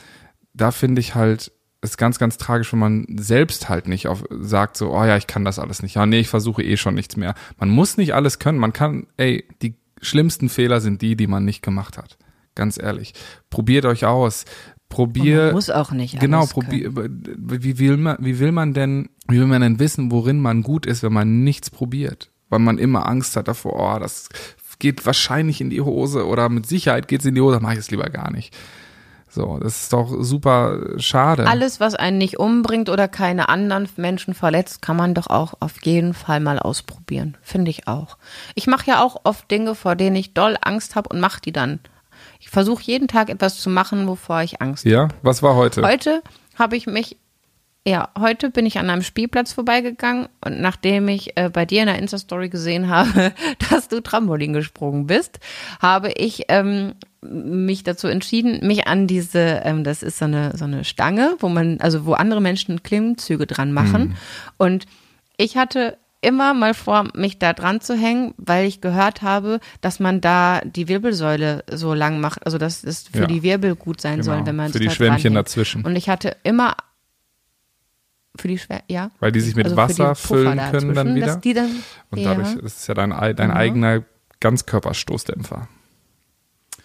da 0.54 0.72
finde 0.72 1.00
ich 1.00 1.16
halt, 1.16 1.52
ist 1.92 1.98
ganz, 1.98 2.20
ganz 2.20 2.38
tragisch, 2.38 2.72
wenn 2.74 2.80
man 2.80 3.06
selbst 3.18 3.70
halt 3.70 3.88
nicht 3.88 4.08
auf, 4.08 4.24
sagt 4.30 4.78
so, 4.78 4.92
oh 4.92 5.04
ja, 5.04 5.18
ich 5.18 5.28
kann 5.28 5.46
das 5.46 5.60
alles 5.60 5.82
nicht. 5.82 5.96
Ja, 5.96 6.06
nee, 6.06 6.20
ich 6.20 6.30
versuche 6.30 6.64
eh 6.64 6.78
schon 6.78 6.96
nichts 6.96 7.18
mehr. 7.18 7.36
Man 7.58 7.70
muss 7.70 7.98
nicht 7.98 8.14
alles 8.14 8.40
können. 8.40 8.58
Man 8.58 8.74
kann, 8.74 9.08
ey, 9.18 9.46
die 9.62 9.76
schlimmsten 10.02 10.50
Fehler 10.50 10.82
sind 10.82 11.02
die, 11.02 11.16
die 11.16 11.28
man 11.28 11.46
nicht 11.46 11.62
gemacht 11.62 11.98
hat. 11.98 12.18
Ganz 12.56 12.82
ehrlich. 12.82 13.14
Probiert 13.50 13.86
euch 13.86 14.06
aus. 14.06 14.46
Probier. 14.90 15.52
Muss 15.52 15.70
auch 15.70 15.92
nicht 15.92 16.20
Genau, 16.20 16.46
probier, 16.46 16.92
wie 16.94 17.80
will 17.80 17.98
man, 17.98 18.18
wie 18.20 18.40
will 18.40 18.52
man 18.52 18.74
denn, 18.74 19.10
wie 19.28 19.40
will 19.40 19.48
man 19.48 19.62
denn 19.62 19.80
wissen, 19.80 20.12
worin 20.12 20.40
man 20.40 20.62
gut 20.62 20.86
ist, 20.86 21.04
wenn 21.04 21.14
man 21.14 21.44
nichts 21.44 21.70
probiert? 21.70 22.32
Weil 22.50 22.60
man 22.60 22.78
immer 22.78 23.08
Angst 23.08 23.36
hat 23.36 23.48
davor, 23.48 23.96
oh, 23.96 24.00
das 24.00 24.30
geht 24.80 25.06
wahrscheinlich 25.06 25.62
in 25.62 25.70
die 25.70 25.82
Hose 25.82 26.26
oder 26.28 26.50
mit 26.50 26.68
Sicherheit 26.68 27.08
geht's 27.08 27.26
in 27.26 27.36
die 27.36 27.42
Hose, 27.42 27.60
mach 27.62 27.74
ich 27.74 27.80
es 27.80 27.92
lieber 27.92 28.10
gar 28.10 28.32
nicht. 28.32 28.56
So, 29.36 29.60
das 29.62 29.84
ist 29.84 29.94
doch 29.94 30.08
super 30.22 30.80
schade. 30.98 31.46
Alles, 31.46 31.82
was 31.82 31.94
einen 31.94 32.18
nicht 32.18 32.40
umbringt 32.40 32.90
oder 32.90 33.10
keine 33.10 33.50
anderen 33.50 33.90
Menschen 33.98 34.34
verletzt, 34.34 34.82
kann 34.82 34.96
man 34.96 35.14
doch 35.14 35.28
auch 35.28 35.56
auf 35.60 35.74
jeden 35.84 36.14
Fall 36.14 36.40
mal 36.40 36.58
ausprobieren. 36.58 37.36
Finde 37.42 37.70
ich 37.70 37.86
auch. 37.86 38.18
Ich 38.56 38.66
mache 38.66 38.90
ja 38.90 39.04
auch 39.04 39.22
oft 39.26 39.52
Dinge, 39.52 39.76
vor 39.76 39.98
denen 39.98 40.16
ich 40.16 40.34
doll 40.34 40.56
Angst 40.62 40.96
habe 40.96 41.10
und 41.10 41.20
mache 41.20 41.42
die 41.42 41.52
dann. 41.52 41.82
Ich 42.40 42.50
versuche 42.50 42.82
jeden 42.84 43.10
Tag 43.10 43.30
etwas 43.30 43.60
zu 43.60 43.70
machen, 43.70 44.08
wovor 44.08 44.42
ich 44.42 44.62
Angst 44.62 44.86
ja, 44.86 45.10
was 45.22 45.44
war 45.44 45.56
heute? 45.56 45.82
Heute 45.82 46.22
habe 46.58 46.78
ich 46.78 46.88
mich, 46.88 47.18
ja, 47.88 48.10
heute 48.20 48.50
bin 48.50 48.66
ich 48.66 48.80
an 48.80 48.90
einem 48.90 49.04
Spielplatz 49.04 49.54
vorbeigegangen 49.54 50.28
und 50.44 50.60
nachdem 50.60 51.08
ich 51.08 51.38
äh, 51.38 51.50
bei 51.52 51.66
dir 51.66 51.82
in 51.82 51.88
der 51.88 52.00
Insta-Story 52.00 52.50
gesehen 52.50 52.90
habe, 52.90 53.32
dass 53.70 53.88
du 53.88 54.02
Trampolin 54.02 54.54
gesprungen 54.54 55.06
bist, 55.06 55.40
habe 55.82 56.12
ich 56.12 56.46
ähm, 56.48 56.94
mich 57.22 57.84
dazu 57.84 58.08
entschieden, 58.08 58.66
mich 58.66 58.88
an 58.88 59.06
diese, 59.08 59.62
ähm, 59.64 59.84
das 59.84 60.02
ist 60.04 60.18
so 60.18 60.26
eine, 60.26 60.58
so 60.58 60.66
eine 60.66 60.84
Stange, 60.84 61.36
wo 61.40 61.50
man, 61.50 61.80
also 61.80 62.06
wo 62.06 62.14
andere 62.14 62.42
Menschen 62.42 62.82
Klimmzüge 62.82 63.46
dran 63.46 63.72
machen. 63.72 64.16
Und 64.58 64.86
ich 65.38 65.56
hatte 65.58 65.98
immer 66.22 66.56
mal 66.56 66.74
vor, 66.74 67.10
mich 67.14 67.38
da 67.38 67.54
dran 67.54 67.82
zu 67.82 67.96
hängen, 67.96 68.34
weil 68.38 68.66
ich 68.66 68.82
gehört 68.82 69.22
habe, 69.22 69.60
dass 69.82 70.00
man 70.00 70.22
da 70.22 70.60
die 70.62 70.88
Wirbelsäule 70.88 71.64
so 71.72 71.94
lang 71.94 72.20
macht, 72.20 72.44
also 72.48 72.58
dass 72.58 72.84
es 72.84 73.04
für 73.10 73.20
Ja. 73.22 73.26
die 73.28 73.44
Wirbel 73.44 73.76
gut 73.76 74.02
sein 74.02 74.24
soll, 74.24 74.38
Genau, 74.38 74.48
wenn 74.48 74.56
man 74.56 74.72
für 74.72 74.80
die 74.80 74.90
Schwämmchen 74.90 75.34
dranhängt. 75.34 75.36
dazwischen. 75.36 75.84
Und 75.86 75.96
ich 75.96 76.10
hatte 76.10 76.36
immer 76.44 76.76
für 78.38 78.48
die 78.48 78.58
Schwer, 78.58 78.84
ja. 78.88 79.12
Weil 79.20 79.32
die 79.32 79.40
sich 79.42 79.56
mit 79.56 79.66
Also 79.66 79.78
Wasser 79.78 80.16
füllen 80.16 80.60
können 80.72 80.94
dann 80.94 81.16
wieder. 81.16 81.28
Dass 81.28 81.40
die 81.42 81.54
dann, 81.54 81.72
Und 82.12 82.20
ja. 82.20 82.34
dadurch, 82.34 82.56
ist 82.64 82.88
ja 82.88 82.94
dein, 82.94 83.12
ei- 83.14 83.34
dein 83.34 83.50
Mhm. 83.50 83.56
eigener 83.58 84.04
Ganzkörperstoßdämpfer. 84.40 85.68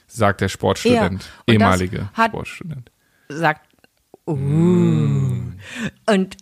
Sagt 0.06 0.40
der 0.40 0.48
Sportstudent. 0.48 1.22
Ja, 1.46 1.54
ehemalige 1.54 2.08
Sportstudent. 2.14 2.90
sagt, 3.28 3.66
uh. 4.26 4.34
Und, 6.06 6.36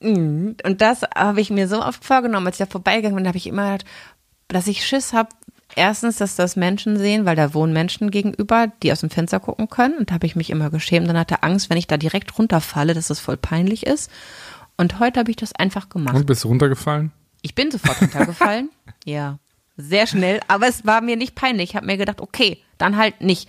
mm, 0.00 0.50
und 0.64 0.80
das 0.80 1.02
habe 1.14 1.40
ich 1.40 1.50
mir 1.50 1.66
so 1.68 1.82
oft 1.82 2.04
vorgenommen, 2.04 2.46
als 2.46 2.60
ich 2.60 2.66
da 2.66 2.70
vorbeigegangen 2.70 3.16
bin, 3.16 3.26
habe 3.26 3.38
ich 3.38 3.46
immer 3.46 3.72
gedacht, 3.72 3.86
dass 4.48 4.66
ich 4.66 4.84
Schiss 4.86 5.12
habe. 5.12 5.28
Erstens, 5.78 6.16
dass 6.16 6.36
das 6.36 6.56
Menschen 6.56 6.96
sehen, 6.96 7.26
weil 7.26 7.36
da 7.36 7.52
wohnen 7.52 7.74
Menschen 7.74 8.10
gegenüber, 8.10 8.72
die 8.82 8.90
aus 8.92 9.00
dem 9.00 9.10
Fenster 9.10 9.40
gucken 9.40 9.68
können. 9.68 9.98
Und 9.98 10.08
da 10.10 10.14
habe 10.14 10.26
ich 10.26 10.34
mich 10.34 10.48
immer 10.48 10.70
geschämt. 10.70 11.06
Dann 11.06 11.18
hatte 11.18 11.42
Angst, 11.42 11.68
wenn 11.68 11.76
ich 11.76 11.86
da 11.86 11.98
direkt 11.98 12.38
runterfalle, 12.38 12.94
dass 12.94 13.08
das 13.08 13.20
voll 13.20 13.36
peinlich 13.36 13.84
ist. 13.84 14.10
Und 14.78 14.98
heute 15.00 15.20
habe 15.20 15.30
ich 15.30 15.36
das 15.36 15.54
einfach 15.54 15.90
gemacht. 15.90 16.16
Und 16.16 16.26
bist 16.26 16.44
du 16.44 16.48
runtergefallen? 16.48 17.12
Ich 17.42 17.54
bin 17.54 17.70
sofort 17.70 18.00
runtergefallen. 18.00 18.70
ja, 19.04 19.38
sehr 19.76 20.06
schnell. 20.06 20.40
Aber 20.48 20.66
es 20.66 20.86
war 20.86 21.02
mir 21.02 21.16
nicht 21.16 21.34
peinlich. 21.34 21.70
Ich 21.70 21.76
habe 21.76 21.84
mir 21.84 21.98
gedacht, 21.98 22.22
okay, 22.22 22.62
dann 22.78 22.96
halt 22.96 23.20
nicht. 23.20 23.46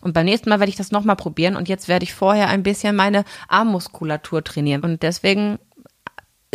Und 0.00 0.12
beim 0.12 0.26
nächsten 0.26 0.48
Mal 0.48 0.60
werde 0.60 0.70
ich 0.70 0.76
das 0.76 0.92
nochmal 0.92 1.16
probieren. 1.16 1.56
Und 1.56 1.68
jetzt 1.68 1.88
werde 1.88 2.04
ich 2.04 2.14
vorher 2.14 2.48
ein 2.48 2.62
bisschen 2.62 2.94
meine 2.94 3.24
Armmuskulatur 3.48 4.44
trainieren. 4.44 4.82
Und 4.82 5.02
deswegen 5.02 5.58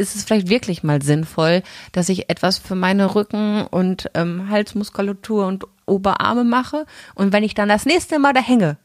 ist 0.01 0.15
es 0.15 0.23
vielleicht 0.23 0.49
wirklich 0.49 0.83
mal 0.83 1.01
sinnvoll, 1.01 1.63
dass 1.91 2.09
ich 2.09 2.29
etwas 2.29 2.57
für 2.57 2.75
meine 2.75 3.15
Rücken- 3.15 3.65
und 3.65 4.09
ähm, 4.13 4.49
Halsmuskulatur 4.49 5.47
und 5.47 5.65
Oberarme 5.85 6.43
mache. 6.43 6.85
Und 7.15 7.31
wenn 7.31 7.43
ich 7.43 7.53
dann 7.53 7.69
das 7.69 7.85
nächste 7.85 8.19
Mal 8.19 8.33
da 8.33 8.41
hänge, 8.41 8.77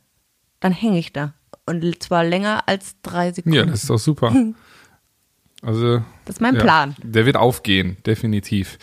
dann 0.60 0.72
hänge 0.72 0.98
ich 0.98 1.12
da. 1.12 1.34
Und 1.66 2.02
zwar 2.02 2.24
länger 2.24 2.64
als 2.66 2.96
drei 3.02 3.32
Sekunden. 3.32 3.56
Ja, 3.56 3.64
das 3.64 3.82
ist 3.82 3.90
doch 3.90 3.98
super. 3.98 4.32
Also. 5.62 6.02
Das 6.26 6.36
ist 6.36 6.40
mein 6.40 6.54
ja, 6.54 6.60
Plan. 6.60 6.94
Der 7.02 7.26
wird 7.26 7.36
aufgehen, 7.36 7.96
definitiv. 8.04 8.78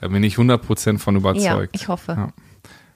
Da 0.00 0.08
bin 0.08 0.22
ich 0.22 0.36
100% 0.36 0.98
von 0.98 1.16
überzeugt. 1.16 1.44
Ja, 1.44 1.80
ich 1.80 1.88
hoffe. 1.88 2.12
Ja. 2.12 2.32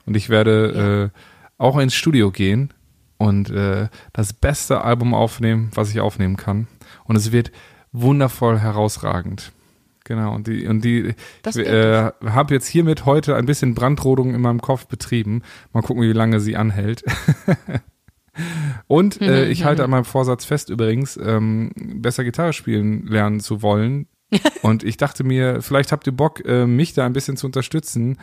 Und 0.07 0.16
ich 0.16 0.29
werde 0.29 1.12
äh, 1.12 1.18
auch 1.59 1.77
ins 1.79 1.94
Studio 1.94 2.31
gehen 2.31 2.72
und 3.18 3.51
äh, 3.51 3.88
das 4.12 4.33
beste 4.33 4.83
Album 4.83 5.12
aufnehmen, 5.12 5.70
was 5.75 5.90
ich 5.90 6.01
aufnehmen 6.01 6.37
kann. 6.37 6.68
Und 7.05 7.16
es 7.16 7.33
wird 7.33 7.51
wundervoll 8.01 8.59
herausragend. 8.59 9.53
Genau, 10.05 10.35
und 10.35 10.47
die, 10.47 10.67
und 10.69 10.85
die, 10.85 11.15
Das 11.43 11.57
ich 11.57 11.67
wird 11.67 12.15
äh, 12.25 12.31
habe 12.31 12.55
jetzt 12.55 12.69
hiermit 12.69 13.07
heute 13.07 13.35
ein 13.35 13.45
bisschen 13.45 13.75
Brandrodung 13.75 14.35
in 14.35 14.41
meinem 14.41 14.61
Kopf 14.61 14.87
betrieben. 14.87 15.43
Mal 15.73 15.83
gucken, 15.83 16.03
wie 16.03 16.13
lange 16.13 16.39
sie 16.39 16.57
anhält. 16.57 17.03
und 18.87 19.21
äh, 19.21 19.47
ich 19.49 19.65
halte 19.65 19.83
an 19.83 19.91
meinem 19.91 20.05
Vorsatz 20.05 20.45
fest, 20.45 20.71
übrigens, 20.71 21.17
ähm, 21.17 21.73
besser 21.75 22.23
Gitarre 22.23 22.53
spielen 22.53 23.07
lernen 23.07 23.41
zu 23.41 23.63
wollen. 23.63 24.07
und 24.63 24.85
ich 24.85 24.97
dachte 24.97 25.25
mir, 25.25 25.61
vielleicht 25.61 25.91
habt 25.91 26.07
ihr 26.07 26.13
Bock, 26.13 26.45
äh, 26.45 26.67
mich 26.67 26.95
da 26.95 27.05
ein 27.05 27.13
bisschen 27.13 27.37
zu 27.37 27.47
unterstützen. 27.47 28.19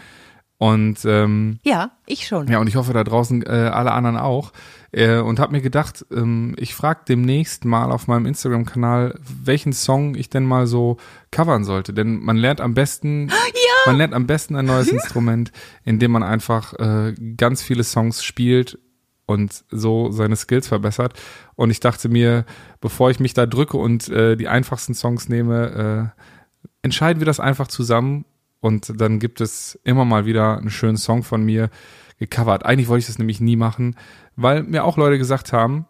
Und 0.58 1.00
ähm, 1.06 1.60
Ja, 1.64 1.92
ich 2.06 2.28
schon. 2.28 2.48
ja, 2.48 2.60
und 2.60 2.68
ich 2.68 2.76
hoffe 2.76 2.94
da 2.94 3.04
draußen 3.04 3.44
äh, 3.44 3.50
alle 3.50 3.92
anderen 3.92 4.18
auch. 4.18 4.54
Äh, 4.92 5.18
und 5.18 5.40
habe 5.40 5.52
mir 5.54 5.62
gedacht, 5.62 6.06
ähm, 6.12 6.56
ich 6.58 6.76
frage 6.76 7.02
demnächst 7.10 7.66
mal 7.66 7.92
auf 7.92 8.08
meinem 8.08 8.26
Instagram-Kanal, 8.28 9.20
welchen 9.44 9.74
Song 9.74 10.16
ich 10.16 10.30
denn 10.30 10.46
mal 10.46 10.68
so 10.68 10.98
covern 11.32 11.64
sollte. 11.64 11.94
Denn 11.94 12.20
man 12.20 12.38
lernt 12.38 12.62
am 12.62 12.76
besten, 12.76 13.32
man 13.86 13.98
lernt 13.98 14.14
am 14.14 14.28
besten 14.28 14.56
ein 14.56 14.66
neues 14.66 14.88
Instrument, 14.92 15.52
indem 15.84 16.12
man 16.12 16.24
einfach 16.24 16.74
äh, 16.76 17.14
ganz 17.36 17.62
viele 17.62 17.84
Songs 17.84 18.24
spielt 18.24 18.78
und 19.26 19.66
so 19.72 20.12
seine 20.12 20.36
Skills 20.36 20.68
verbessert. 20.68 21.20
Und 21.56 21.72
ich 21.72 21.80
dachte 21.80 22.08
mir, 22.08 22.46
bevor 22.82 23.10
ich 23.10 23.20
mich 23.20 23.34
da 23.34 23.46
drücke 23.46 23.78
und 23.78 24.10
äh, 24.10 24.36
die 24.38 24.48
einfachsten 24.48 24.94
Songs 24.94 25.28
nehme, 25.28 26.14
äh, 26.14 26.70
entscheiden 26.84 27.20
wir 27.20 27.26
das 27.26 27.40
einfach 27.40 27.68
zusammen 27.68 28.26
und 28.64 29.02
dann 29.02 29.20
gibt 29.20 29.42
es 29.42 29.78
immer 29.84 30.06
mal 30.06 30.26
wieder 30.26 30.58
einen 30.58 30.70
schönen 30.70 30.96
Song 30.96 31.24
von 31.24 31.44
mir 31.44 31.70
gecovert. 32.18 32.66
Eigentlich 32.66 32.88
wollte 32.88 33.02
ich 33.02 33.08
das 33.08 33.20
nämlich 33.20 33.42
nie 33.42 33.58
machen, 33.58 33.98
weil 34.38 34.64
mir 34.64 34.86
auch 34.86 34.96
Leute 34.96 35.18
gesagt 35.18 35.52
haben, 35.52 35.86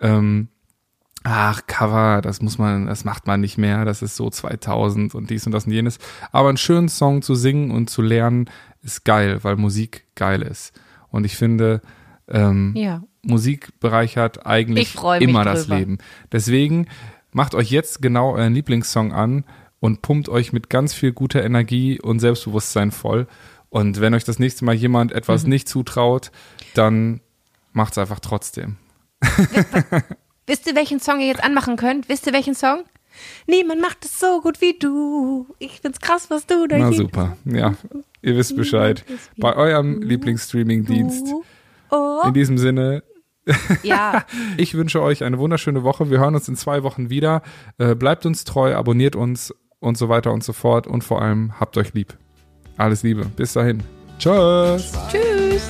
ähm, 0.00 0.46
ach, 1.24 1.62
Cover, 1.66 2.20
das 2.22 2.40
muss 2.40 2.58
man, 2.58 2.86
das 2.86 3.04
macht 3.04 3.26
man 3.26 3.40
nicht 3.40 3.58
mehr, 3.58 3.84
das 3.84 4.02
ist 4.02 4.14
so 4.14 4.30
2000 4.30 5.16
und 5.16 5.30
dies 5.30 5.46
und 5.46 5.52
das 5.52 5.66
und 5.66 5.72
jenes. 5.72 5.98
Aber 6.30 6.48
einen 6.48 6.58
schönen 6.58 6.88
Song 6.88 7.22
zu 7.22 7.34
singen 7.34 7.72
und 7.72 7.90
zu 7.90 8.02
lernen 8.02 8.48
ist 8.82 9.04
geil, 9.04 9.40
weil 9.42 9.56
Musik 9.56 10.06
geil 10.14 10.42
ist. 10.42 10.72
Und 11.08 11.24
ich 11.24 11.36
finde, 11.36 11.80
ähm, 12.28 12.72
Ja. 12.76 13.02
Musik 13.22 13.80
bereichert 13.80 14.46
eigentlich 14.46 14.96
immer 15.18 15.44
das 15.44 15.64
drüber. 15.64 15.78
Leben. 15.78 15.98
Deswegen 16.30 16.86
macht 17.32 17.56
euch 17.56 17.72
jetzt 17.72 18.00
genau 18.00 18.34
euren 18.36 18.54
Lieblingssong 18.54 19.12
an 19.12 19.44
und 19.82 20.00
pumpt 20.00 20.28
euch 20.28 20.52
mit 20.52 20.70
ganz 20.70 20.94
viel 20.94 21.12
guter 21.12 21.42
Energie 21.44 22.00
und 22.00 22.20
Selbstbewusstsein 22.20 22.92
voll. 22.92 23.26
Und 23.68 24.00
wenn 24.00 24.14
euch 24.14 24.22
das 24.22 24.38
nächste 24.38 24.64
Mal 24.64 24.74
jemand 24.76 25.10
Mhm. 25.10 25.16
etwas 25.18 25.44
nicht 25.44 25.68
zutraut, 25.68 26.30
dann 26.74 27.20
macht's 27.72 27.98
einfach 27.98 28.20
trotzdem. 28.20 28.76
Wisst 30.46 30.66
ihr, 30.68 30.74
welchen 30.76 31.00
Song 31.00 31.18
ihr 31.20 31.26
jetzt 31.26 31.42
anmachen 31.42 31.76
könnt? 31.76 32.08
Wisst 32.08 32.26
ihr, 32.26 32.32
welchen 32.32 32.54
Song? 32.54 32.84
Niemand 33.48 33.80
macht 33.80 34.04
es 34.04 34.20
so 34.20 34.40
gut 34.40 34.60
wie 34.60 34.78
du. 34.78 35.46
Ich 35.58 35.80
find's 35.80 36.00
krass, 36.00 36.30
was 36.30 36.46
du 36.46 36.66
da 36.68 36.78
Na 36.78 36.92
super. 36.92 37.36
Ja, 37.44 37.74
ihr 38.22 38.36
wisst 38.36 38.56
Bescheid. 38.56 39.04
Bei 39.36 39.54
eurem 39.54 40.00
Lieblingsstreaming-Dienst. 40.00 41.26
Oh. 41.90 42.20
In 42.26 42.34
diesem 42.34 42.56
Sinne, 42.56 43.02
Ja, 43.82 44.24
Ich 44.56 44.74
wünsche 44.74 45.02
euch 45.02 45.24
eine 45.24 45.38
wunderschöne 45.38 45.82
Woche. 45.82 46.08
Wir 46.10 46.20
hören 46.20 46.34
uns 46.36 46.48
in 46.48 46.54
zwei 46.56 46.84
Wochen 46.84 47.10
wieder. 47.10 47.42
Äh, 47.78 47.94
bleibt 47.96 48.24
uns 48.24 48.44
treu, 48.44 48.74
abonniert 48.76 49.16
uns 49.16 49.52
und 49.82 49.98
so 49.98 50.08
weiter 50.08 50.32
und 50.32 50.42
so 50.44 50.52
fort. 50.52 50.86
Und 50.86 51.04
vor 51.04 51.20
allem 51.20 51.58
habt 51.60 51.76
euch 51.76 51.92
lieb. 51.92 52.16
Alles 52.78 53.02
Liebe. 53.02 53.26
Bis 53.36 53.52
dahin. 53.52 53.82
Tschüss. 54.18 54.92
tschüss. 55.10 55.68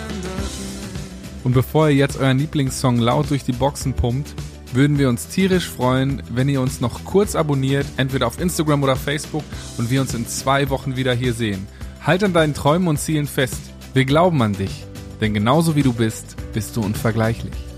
Und 1.43 1.55
bevor 1.55 1.89
ihr 1.89 1.97
jetzt 1.97 2.19
euren 2.19 2.39
Lieblingssong 2.39 2.99
laut 2.99 3.31
durch 3.31 3.43
die 3.45 3.53
Boxen 3.53 3.95
pumpt, 3.95 4.35
würden 4.73 4.99
wir 4.99 5.09
uns 5.09 5.29
tierisch 5.29 5.69
freuen, 5.69 6.23
wenn 6.31 6.49
ihr 6.49 6.61
uns 6.61 6.81
noch 6.81 7.05
kurz 7.05 7.35
abonniert, 7.35 7.87
entweder 7.97 8.27
auf 8.27 8.41
Instagram 8.41 8.83
oder 8.83 8.97
Facebook 8.97 9.45
und 9.77 9.91
wir 9.91 10.01
uns 10.01 10.15
in 10.15 10.27
zwei 10.27 10.71
Wochen 10.71 10.97
wieder 10.97 11.15
hier 11.15 11.33
sehen. 11.33 11.67
Halt 12.07 12.23
an 12.23 12.33
deinen 12.33 12.55
Träumen 12.55 12.89
und 12.89 12.99
Zielen 12.99 13.27
fest. 13.27 13.61
Wir 13.95 14.05
glauben 14.05 14.41
an 14.43 14.53
dich. 14.53 14.87
Denn 15.21 15.35
genauso 15.35 15.77
wie 15.77 15.83
du 15.83 15.93
bist, 15.93 16.37
bist 16.53 16.77
du 16.77 16.83
unvergleichlich. 16.83 17.72